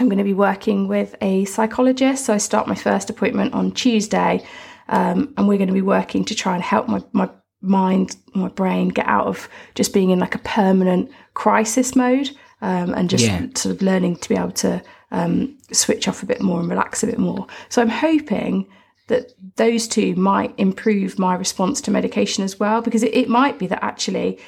I'm 0.00 0.08
going 0.08 0.18
to 0.18 0.24
be 0.24 0.34
working 0.34 0.88
with 0.88 1.14
a 1.20 1.44
psychologist. 1.44 2.24
So 2.24 2.34
I 2.34 2.38
start 2.38 2.66
my 2.66 2.74
first 2.74 3.08
appointment 3.08 3.54
on 3.54 3.70
Tuesday, 3.72 4.44
um, 4.88 5.32
and 5.36 5.46
we're 5.46 5.58
going 5.58 5.68
to 5.68 5.72
be 5.74 5.80
working 5.80 6.24
to 6.24 6.34
try 6.34 6.54
and 6.54 6.62
help 6.62 6.88
my, 6.88 7.02
my 7.12 7.30
mind, 7.62 8.16
my 8.34 8.48
brain 8.48 8.88
get 8.88 9.06
out 9.06 9.28
of 9.28 9.48
just 9.76 9.94
being 9.94 10.10
in 10.10 10.18
like 10.18 10.34
a 10.34 10.38
permanent 10.40 11.10
crisis 11.34 11.94
mode 11.94 12.30
um, 12.62 12.92
and 12.94 13.08
just 13.08 13.24
Yeah. 13.24 13.46
sort 13.54 13.76
of 13.76 13.80
learning 13.80 14.16
to 14.16 14.28
be 14.28 14.34
able 14.34 14.50
to 14.52 14.82
um, 15.18 15.32
switch 15.72 16.08
off 16.08 16.22
a 16.22 16.26
bit 16.26 16.40
more 16.40 16.60
and 16.60 16.68
relax 16.68 17.02
a 17.02 17.06
bit 17.06 17.18
more. 17.18 17.46
So 17.68 17.82
I'm 17.82 17.94
hoping 18.08 18.66
that 19.06 19.24
those 19.56 19.86
two 19.86 20.10
might 20.16 20.52
improve 20.58 21.18
my 21.18 21.34
response 21.44 21.80
to 21.82 21.90
medication 21.90 22.44
as 22.44 22.58
well, 22.60 22.80
because 22.82 23.02
it, 23.02 23.14
it 23.22 23.28
might 23.28 23.56
be 23.58 23.66
that 23.68 23.84
actually 23.84 24.38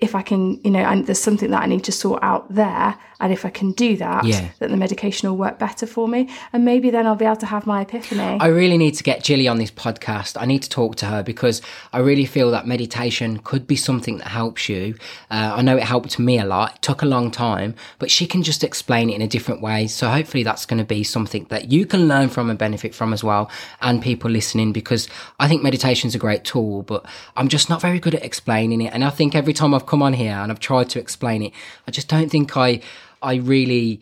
if 0.00 0.14
I 0.14 0.22
can, 0.22 0.42
you 0.64 0.70
know, 0.70 0.84
and 0.90 1.06
there's 1.06 1.20
something 1.28 1.50
that 1.50 1.62
I 1.64 1.66
need 1.66 1.84
to 1.84 1.92
sort 1.92 2.22
out 2.22 2.44
there, 2.54 2.96
and 3.20 3.32
if 3.32 3.44
I 3.44 3.50
can 3.50 3.72
do 3.72 3.96
that, 3.96 4.24
Yeah. 4.24 4.48
that 4.60 4.70
the 4.70 4.76
medication 4.76 5.28
will 5.28 5.36
work 5.36 5.58
better 5.58 5.86
for 5.86 6.06
me, 6.08 6.28
and 6.52 6.64
maybe 6.64 6.90
then 6.90 7.06
I'll 7.06 7.16
be 7.16 7.24
able 7.24 7.36
to 7.36 7.46
have 7.46 7.66
my 7.66 7.82
epiphany. 7.82 8.38
I 8.40 8.46
really 8.46 8.78
need 8.78 8.94
to 8.94 9.02
get 9.02 9.22
Jilly 9.24 9.48
on 9.48 9.58
this 9.58 9.70
podcast. 9.70 10.40
I 10.40 10.44
need 10.46 10.62
to 10.62 10.68
talk 10.68 10.96
to 10.96 11.06
her 11.06 11.22
because 11.22 11.60
I 11.92 11.98
really 11.98 12.24
feel 12.26 12.50
that 12.52 12.66
meditation 12.66 13.38
could 13.38 13.66
be 13.66 13.76
something 13.76 14.18
that 14.18 14.28
helps 14.28 14.68
you. 14.68 14.94
Uh, 15.30 15.54
I 15.56 15.62
know 15.62 15.76
it 15.76 15.84
helped 15.84 16.18
me 16.18 16.38
a 16.38 16.44
lot. 16.44 16.76
It 16.76 16.82
took 16.82 17.02
a 17.02 17.06
long 17.06 17.30
time, 17.30 17.74
but 17.98 18.10
she 18.10 18.26
can 18.26 18.42
just 18.42 18.62
explain 18.64 19.10
it 19.10 19.14
in 19.14 19.22
a 19.22 19.28
different 19.28 19.60
way. 19.60 19.86
So 19.86 20.08
hopefully 20.08 20.42
that's 20.44 20.66
going 20.66 20.78
to 20.78 20.84
be 20.84 21.02
something 21.04 21.46
that 21.50 21.70
you 21.72 21.86
can 21.86 22.08
learn 22.08 22.28
from 22.28 22.50
and 22.50 22.58
benefit 22.58 22.94
from 22.94 23.12
as 23.12 23.24
well, 23.24 23.50
and 23.80 24.00
people 24.02 24.30
listening 24.30 24.72
because 24.72 25.08
I 25.40 25.48
think 25.48 25.62
meditation's 25.62 26.14
a 26.14 26.18
great 26.18 26.44
tool, 26.44 26.82
but 26.82 27.04
I'm 27.36 27.48
just 27.48 27.68
not 27.68 27.80
very 27.80 27.98
good 27.98 28.14
at 28.14 28.22
explaining 28.24 28.80
it. 28.80 28.92
And 28.92 29.04
I 29.04 29.10
think 29.10 29.34
every 29.34 29.52
time 29.52 29.74
I've 29.74 29.86
come 29.86 30.02
on 30.02 30.12
here 30.12 30.32
and 30.32 30.50
I've 30.52 30.60
tried 30.60 30.88
to 30.90 30.98
explain 31.00 31.42
it, 31.42 31.52
I 31.86 31.90
just 31.90 32.08
don't 32.08 32.30
think 32.30 32.56
I, 32.56 32.80
I 33.22 33.36
really 33.36 34.00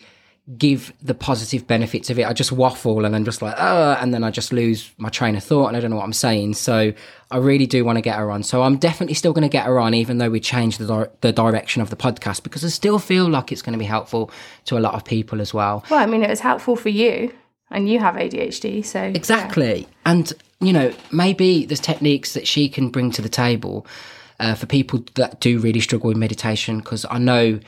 give 0.58 0.92
the 1.02 1.14
positive 1.14 1.66
benefits 1.66 2.08
of 2.08 2.18
it. 2.18 2.26
I 2.26 2.32
just 2.32 2.52
waffle 2.52 3.04
and 3.04 3.16
I'm 3.16 3.24
just 3.24 3.42
like, 3.42 3.56
oh, 3.58 3.96
and 4.00 4.14
then 4.14 4.22
I 4.22 4.30
just 4.30 4.52
lose 4.52 4.92
my 4.96 5.08
train 5.08 5.34
of 5.34 5.42
thought 5.42 5.66
and 5.66 5.76
I 5.76 5.80
don't 5.80 5.90
know 5.90 5.96
what 5.96 6.04
I'm 6.04 6.12
saying. 6.12 6.54
So 6.54 6.92
I 7.32 7.36
really 7.38 7.66
do 7.66 7.84
want 7.84 7.96
to 7.96 8.02
get 8.02 8.14
her 8.16 8.30
on. 8.30 8.44
So 8.44 8.62
I'm 8.62 8.76
definitely 8.76 9.14
still 9.14 9.32
going 9.32 9.42
to 9.42 9.48
get 9.48 9.66
her 9.66 9.80
on, 9.80 9.92
even 9.92 10.18
though 10.18 10.30
we 10.30 10.38
changed 10.38 10.78
the, 10.78 10.86
di- 10.86 11.10
the 11.22 11.32
direction 11.32 11.82
of 11.82 11.90
the 11.90 11.96
podcast, 11.96 12.44
because 12.44 12.64
I 12.64 12.68
still 12.68 13.00
feel 13.00 13.28
like 13.28 13.50
it's 13.50 13.62
going 13.62 13.72
to 13.72 13.78
be 13.78 13.86
helpful 13.86 14.30
to 14.66 14.78
a 14.78 14.80
lot 14.80 14.94
of 14.94 15.04
people 15.04 15.40
as 15.40 15.52
well. 15.52 15.84
well, 15.90 15.98
I 15.98 16.06
mean, 16.06 16.22
it 16.22 16.30
was 16.30 16.40
helpful 16.40 16.76
for 16.76 16.90
you, 16.90 17.34
and 17.72 17.88
you 17.88 17.98
have 17.98 18.14
ADHD, 18.14 18.84
so 18.84 19.02
Exactly. 19.02 19.88
And, 20.04 20.32
you 20.60 20.72
know, 20.72 20.94
maybe 21.10 21.66
there's 21.66 21.80
techniques 21.80 22.34
that 22.34 22.46
she 22.46 22.68
can 22.68 22.90
bring 22.90 23.10
to 23.12 23.22
the 23.22 23.28
table 23.28 23.84
uh, 24.38 24.54
for 24.54 24.66
people 24.66 25.04
that 25.16 25.40
do 25.40 25.58
really 25.58 25.80
struggle 25.80 26.06
with 26.06 26.16
meditation, 26.16 26.78
because 26.78 27.04
I 27.10 27.18
know 27.18 27.58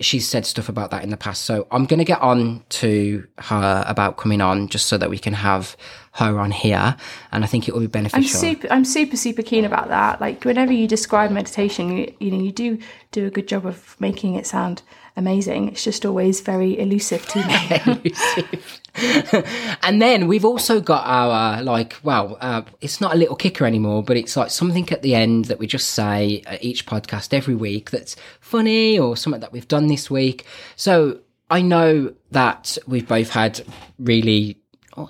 she's 0.00 0.28
said 0.28 0.46
stuff 0.46 0.68
about 0.68 0.90
that 0.90 1.02
in 1.02 1.10
the 1.10 1.16
past. 1.16 1.42
So 1.42 1.66
I'm 1.70 1.84
going 1.84 1.98
to 1.98 2.04
get 2.04 2.20
on 2.20 2.62
to 2.70 3.26
her 3.38 3.84
about 3.86 4.16
coming 4.16 4.40
on 4.40 4.68
just 4.68 4.86
so 4.86 4.96
that 4.98 5.10
we 5.10 5.18
can 5.18 5.32
have 5.32 5.76
her 6.12 6.38
on 6.38 6.50
here. 6.50 6.96
And 7.32 7.44
I 7.44 7.46
think 7.46 7.68
it 7.68 7.74
will 7.74 7.80
be 7.80 7.86
beneficial. 7.86 8.38
I'm 8.38 8.54
super, 8.54 8.68
I'm 8.70 8.84
super, 8.84 9.16
super 9.16 9.42
keen 9.42 9.64
about 9.64 9.88
that. 9.88 10.20
Like 10.20 10.44
whenever 10.44 10.72
you 10.72 10.86
describe 10.86 11.30
meditation, 11.30 11.96
you, 11.96 12.14
you 12.20 12.30
know, 12.30 12.42
you 12.42 12.52
do 12.52 12.78
do 13.10 13.26
a 13.26 13.30
good 13.30 13.48
job 13.48 13.66
of 13.66 13.96
making 14.00 14.34
it 14.34 14.46
sound 14.46 14.82
amazing. 15.16 15.68
It's 15.68 15.84
just 15.84 16.06
always 16.06 16.40
very 16.40 16.78
elusive 16.78 17.26
to 17.28 17.46
me. 17.46 18.14
and 19.82 20.02
then 20.02 20.26
we've 20.26 20.44
also 20.44 20.80
got 20.80 21.04
our 21.06 21.62
like 21.62 21.96
well 22.02 22.36
uh, 22.40 22.62
it's 22.80 23.00
not 23.00 23.14
a 23.14 23.16
little 23.16 23.36
kicker 23.36 23.64
anymore 23.64 24.02
but 24.02 24.16
it's 24.16 24.36
like 24.36 24.50
something 24.50 24.88
at 24.90 25.02
the 25.02 25.14
end 25.14 25.46
that 25.46 25.58
we 25.58 25.66
just 25.66 25.90
say 25.90 26.42
at 26.46 26.62
each 26.62 26.86
podcast 26.86 27.32
every 27.32 27.54
week 27.54 27.90
that's 27.90 28.16
funny 28.40 28.98
or 28.98 29.16
something 29.16 29.40
that 29.40 29.52
we've 29.52 29.68
done 29.68 29.86
this 29.86 30.10
week 30.10 30.46
so 30.76 31.18
i 31.50 31.60
know 31.60 32.12
that 32.30 32.76
we've 32.86 33.08
both 33.08 33.30
had 33.30 33.60
really 33.98 34.58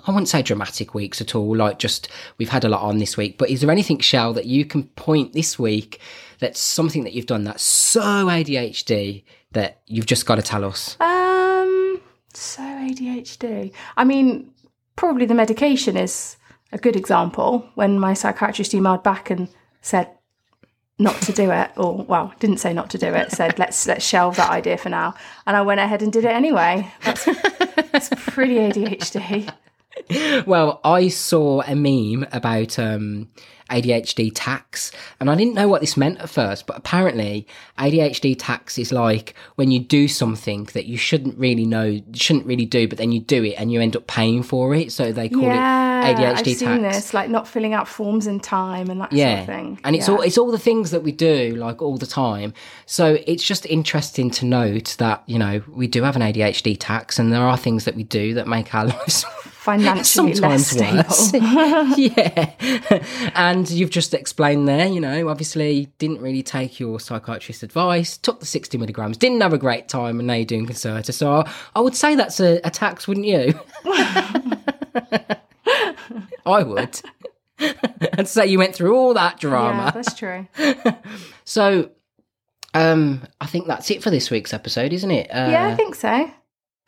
I 0.05 0.11
wouldn't 0.11 0.29
say 0.29 0.43
dramatic 0.43 0.93
weeks 0.93 1.19
at 1.19 1.33
all. 1.33 1.55
Like, 1.55 1.79
just 1.79 2.09
we've 2.37 2.49
had 2.49 2.63
a 2.63 2.69
lot 2.69 2.83
on 2.83 2.99
this 2.99 3.17
week. 3.17 3.39
But 3.39 3.49
is 3.49 3.61
there 3.61 3.71
anything, 3.71 3.97
Shell, 3.97 4.33
that 4.33 4.45
you 4.45 4.63
can 4.63 4.83
point 4.89 5.33
this 5.33 5.57
week 5.57 5.99
that's 6.37 6.59
something 6.59 7.03
that 7.05 7.13
you've 7.13 7.25
done 7.25 7.43
that's 7.43 7.63
so 7.63 8.01
ADHD 8.01 9.23
that 9.53 9.81
you've 9.87 10.05
just 10.05 10.27
got 10.27 10.35
to 10.35 10.41
tell 10.43 10.63
us? 10.63 10.95
um, 10.99 11.18
so 12.33 12.61
ADHD. 12.61 13.71
I 13.97 14.03
mean, 14.03 14.51
probably 14.95 15.25
the 15.25 15.33
medication 15.33 15.97
is 15.97 16.37
a 16.71 16.77
good 16.77 16.95
example. 16.95 17.69
When 17.75 17.99
my 17.99 18.13
psychiatrist 18.13 18.71
emailed 18.73 19.03
back 19.03 19.29
and 19.29 19.47
said 19.81 20.09
not 20.97 21.19
to 21.21 21.31
do 21.31 21.49
it, 21.51 21.71
or 21.77 22.03
well, 22.03 22.33
didn't 22.39 22.57
say 22.57 22.73
not 22.73 22.89
to 22.91 22.97
do 22.97 23.07
it, 23.07 23.31
said 23.31 23.57
let's 23.57 23.87
let's 23.87 24.05
shelve 24.05 24.35
that 24.35 24.51
idea 24.51 24.77
for 24.77 24.89
now, 24.89 25.15
and 25.47 25.55
I 25.55 25.61
went 25.61 25.79
ahead 25.79 26.01
and 26.01 26.11
did 26.11 26.25
it 26.25 26.31
anyway. 26.31 26.91
That's, 27.03 27.25
that's 27.91 28.09
pretty 28.27 28.55
ADHD. 28.55 29.51
Well, 30.45 30.79
I 30.83 31.09
saw 31.09 31.61
a 31.61 31.75
meme 31.75 32.25
about 32.31 32.79
um, 32.79 33.27
ADHD 33.69 34.31
tax, 34.33 34.91
and 35.19 35.29
I 35.29 35.35
didn't 35.35 35.53
know 35.55 35.67
what 35.67 35.81
this 35.81 35.97
meant 35.97 36.19
at 36.19 36.29
first, 36.29 36.65
but 36.67 36.77
apparently 36.77 37.45
ADHD 37.77 38.35
tax 38.37 38.77
is 38.77 38.91
like 38.91 39.35
when 39.55 39.71
you 39.71 39.79
do 39.79 40.07
something 40.07 40.65
that 40.73 40.85
you 40.85 40.97
shouldn't 40.97 41.37
really 41.37 41.65
know, 41.65 41.99
shouldn't 42.13 42.45
really 42.45 42.65
do, 42.65 42.87
but 42.87 42.97
then 42.97 43.11
you 43.11 43.19
do 43.19 43.43
it 43.43 43.55
and 43.57 43.71
you 43.71 43.81
end 43.81 43.95
up 43.95 44.07
paying 44.07 44.41
for 44.41 44.73
it. 44.73 44.91
So 44.91 45.11
they 45.11 45.27
call 45.29 45.43
yeah, 45.43 46.07
it 46.07 46.15
ADHD 46.15 46.23
I've 46.29 46.35
tax. 46.45 46.59
seen 46.59 46.81
this, 46.81 47.13
like 47.13 47.29
not 47.29 47.47
filling 47.47 47.73
out 47.73 47.87
forms 47.87 48.25
in 48.25 48.39
time 48.39 48.89
and 48.89 49.01
that 49.01 49.11
Yeah, 49.11 49.31
sort 49.31 49.39
of 49.41 49.45
thing. 49.55 49.79
and 49.83 49.95
it's 49.95 50.07
Yeah. 50.07 50.13
all 50.15 50.21
it's 50.21 50.37
all 50.37 50.51
the 50.51 50.57
things 50.59 50.91
that 50.91 51.03
we 51.03 51.11
do 51.11 51.55
like 51.55 51.81
all 51.81 51.97
the 51.97 52.07
time. 52.07 52.53
So 52.85 53.17
it's 53.27 53.43
just 53.43 53.65
interesting 53.65 54.29
to 54.31 54.45
note 54.45 54.95
that 54.99 55.23
you 55.27 55.37
know 55.37 55.61
we 55.67 55.87
do 55.87 56.03
have 56.03 56.15
an 56.15 56.21
ADHD 56.21 56.77
tax, 56.79 57.19
and 57.19 57.31
there 57.33 57.43
are 57.43 57.57
things 57.57 57.85
that 57.85 57.95
we 57.95 58.03
do 58.03 58.33
that 58.35 58.47
make 58.47 58.73
our 58.73 58.85
lives 58.87 59.25
financially 59.69 59.97
less 59.97 60.09
sometimes 60.09 60.67
stable. 60.67 60.97
worse. 60.97 61.33
yeah. 61.97 63.31
and 63.35 63.69
you've 63.69 63.89
just 63.89 64.13
explained 64.13 64.67
there, 64.67 64.87
you 64.87 64.99
know, 64.99 65.29
obviously 65.29 65.87
didn't 65.97 66.21
really 66.21 66.43
take 66.43 66.79
your 66.79 66.99
psychiatrist's 66.99 67.63
advice, 67.63 68.17
took 68.17 68.39
the 68.39 68.45
60 68.45 68.77
milligrams, 68.77 69.17
didn't 69.17 69.41
have 69.41 69.53
a 69.53 69.57
great 69.57 69.87
time, 69.87 70.19
and 70.19 70.27
now 70.27 70.35
you're 70.35 70.45
doing 70.45 70.65
Concerta. 70.65 71.13
So 71.13 71.43
I, 71.75 71.81
would 71.81 71.95
say 71.95 72.15
that's 72.15 72.39
a, 72.39 72.59
a 72.63 72.69
tax, 72.69 73.07
wouldn't 73.07 73.25
you? 73.25 73.53
I 76.45 76.63
would. 76.63 77.01
and 78.13 78.27
say 78.27 78.47
you 78.47 78.57
went 78.57 78.73
through 78.73 78.95
all 78.95 79.13
that 79.13 79.39
drama. 79.39 79.83
Yeah, 79.85 79.91
that's 79.91 80.13
true. 80.13 80.47
So 81.43 81.91
um 82.73 83.23
I 83.41 83.47
think 83.47 83.67
that's 83.67 83.89
it 83.91 84.03
for 84.03 84.09
this 84.11 84.31
week's 84.31 84.53
episode, 84.53 84.93
isn't 84.93 85.11
it? 85.11 85.27
Uh, 85.29 85.49
yeah, 85.51 85.67
I 85.67 85.75
think 85.75 85.95
so. 85.95 86.31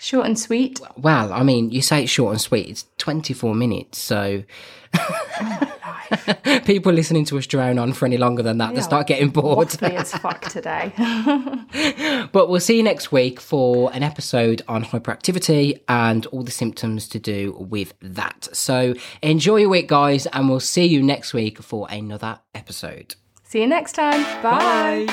Short 0.01 0.25
and 0.25 0.37
sweet. 0.37 0.81
Well, 0.97 1.31
I 1.31 1.43
mean, 1.43 1.69
you 1.69 1.83
say 1.83 2.01
it's 2.01 2.11
short 2.11 2.31
and 2.31 2.41
sweet. 2.41 2.67
It's 2.67 2.85
24 2.97 3.53
minutes, 3.53 3.99
so 3.99 4.43
people 6.65 6.91
listening 6.91 7.23
to 7.25 7.37
us 7.37 7.45
drone 7.45 7.77
on 7.77 7.93
for 7.93 8.07
any 8.07 8.17
longer 8.17 8.41
than 8.41 8.57
that, 8.57 8.73
they 8.73 8.81
start 8.81 9.05
getting 9.05 9.29
bored. 9.29 9.77
As 9.83 10.11
fuck 10.13 10.41
today. 10.49 10.91
But 12.31 12.49
we'll 12.49 12.59
see 12.59 12.77
you 12.77 12.83
next 12.83 13.11
week 13.11 13.39
for 13.39 13.93
an 13.93 14.03
episode 14.03 14.61
on 14.67 14.83
hyperactivity 14.85 15.81
and 15.87 16.25
all 16.27 16.43
the 16.43 16.51
symptoms 16.51 17.07
to 17.09 17.19
do 17.19 17.55
with 17.59 17.93
that. 18.01 18.47
So 18.53 18.95
enjoy 19.21 19.57
your 19.57 19.69
week, 19.69 19.87
guys, 19.87 20.25
and 20.27 20.49
we'll 20.49 20.59
see 20.61 20.85
you 20.85 21.03
next 21.03 21.33
week 21.33 21.61
for 21.61 21.87
another 21.89 22.39
episode. 22.55 23.15
See 23.51 23.59
you 23.59 23.67
next 23.67 23.91
time. 23.91 24.23
Bye. 24.41 25.07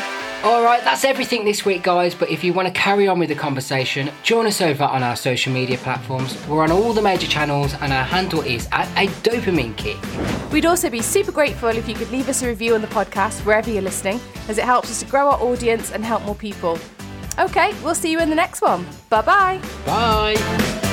All 0.45 0.63
right, 0.63 0.81
that's 0.85 1.05
everything 1.05 1.45
this 1.45 1.65
week, 1.65 1.83
guys. 1.83 2.15
But 2.15 2.31
if 2.31 2.45
you 2.45 2.53
want 2.53 2.69
to 2.69 2.73
carry 2.73 3.09
on 3.09 3.19
with 3.19 3.31
the 3.31 3.35
conversation, 3.35 4.13
join 4.23 4.47
us 4.47 4.61
over 4.61 4.85
on 4.85 5.03
our 5.03 5.17
social 5.17 5.53
media 5.53 5.77
platforms. 5.77 6.39
We're 6.47 6.63
on 6.63 6.71
all 6.71 6.93
the 6.93 7.03
major 7.03 7.27
channels, 7.27 7.75
and 7.81 7.93
our 7.93 8.05
handle 8.05 8.43
is 8.43 8.69
at 8.71 8.87
a 8.97 9.09
dopamine 9.25 9.77
kick. 9.77 9.97
We'd 10.53 10.67
also 10.67 10.89
be 10.89 11.03
super 11.03 11.33
grateful 11.33 11.71
if 11.71 11.89
you 11.89 11.97
could 11.97 12.13
leave 12.13 12.29
us 12.29 12.41
a 12.45 12.47
review 12.47 12.77
on 12.77 12.81
the 12.81 12.87
podcast 12.87 13.45
wherever 13.45 13.73
you're 13.73 13.83
listening, 13.83 14.21
as 14.47 14.57
it 14.57 14.65
helps 14.65 14.89
us 14.89 15.01
to 15.01 15.07
grow 15.07 15.31
our 15.31 15.41
audience 15.43 15.91
and 15.91 16.05
help 16.05 16.23
more 16.23 16.37
people. 16.37 16.79
Okay, 17.41 17.75
we'll 17.83 17.97
see 17.97 18.13
you 18.13 18.21
in 18.21 18.31
the 18.31 18.37
next 18.37 18.63
one. 18.63 18.87
Bye 19.11 19.23
bye. 19.23 19.61
Bye. 19.85 20.88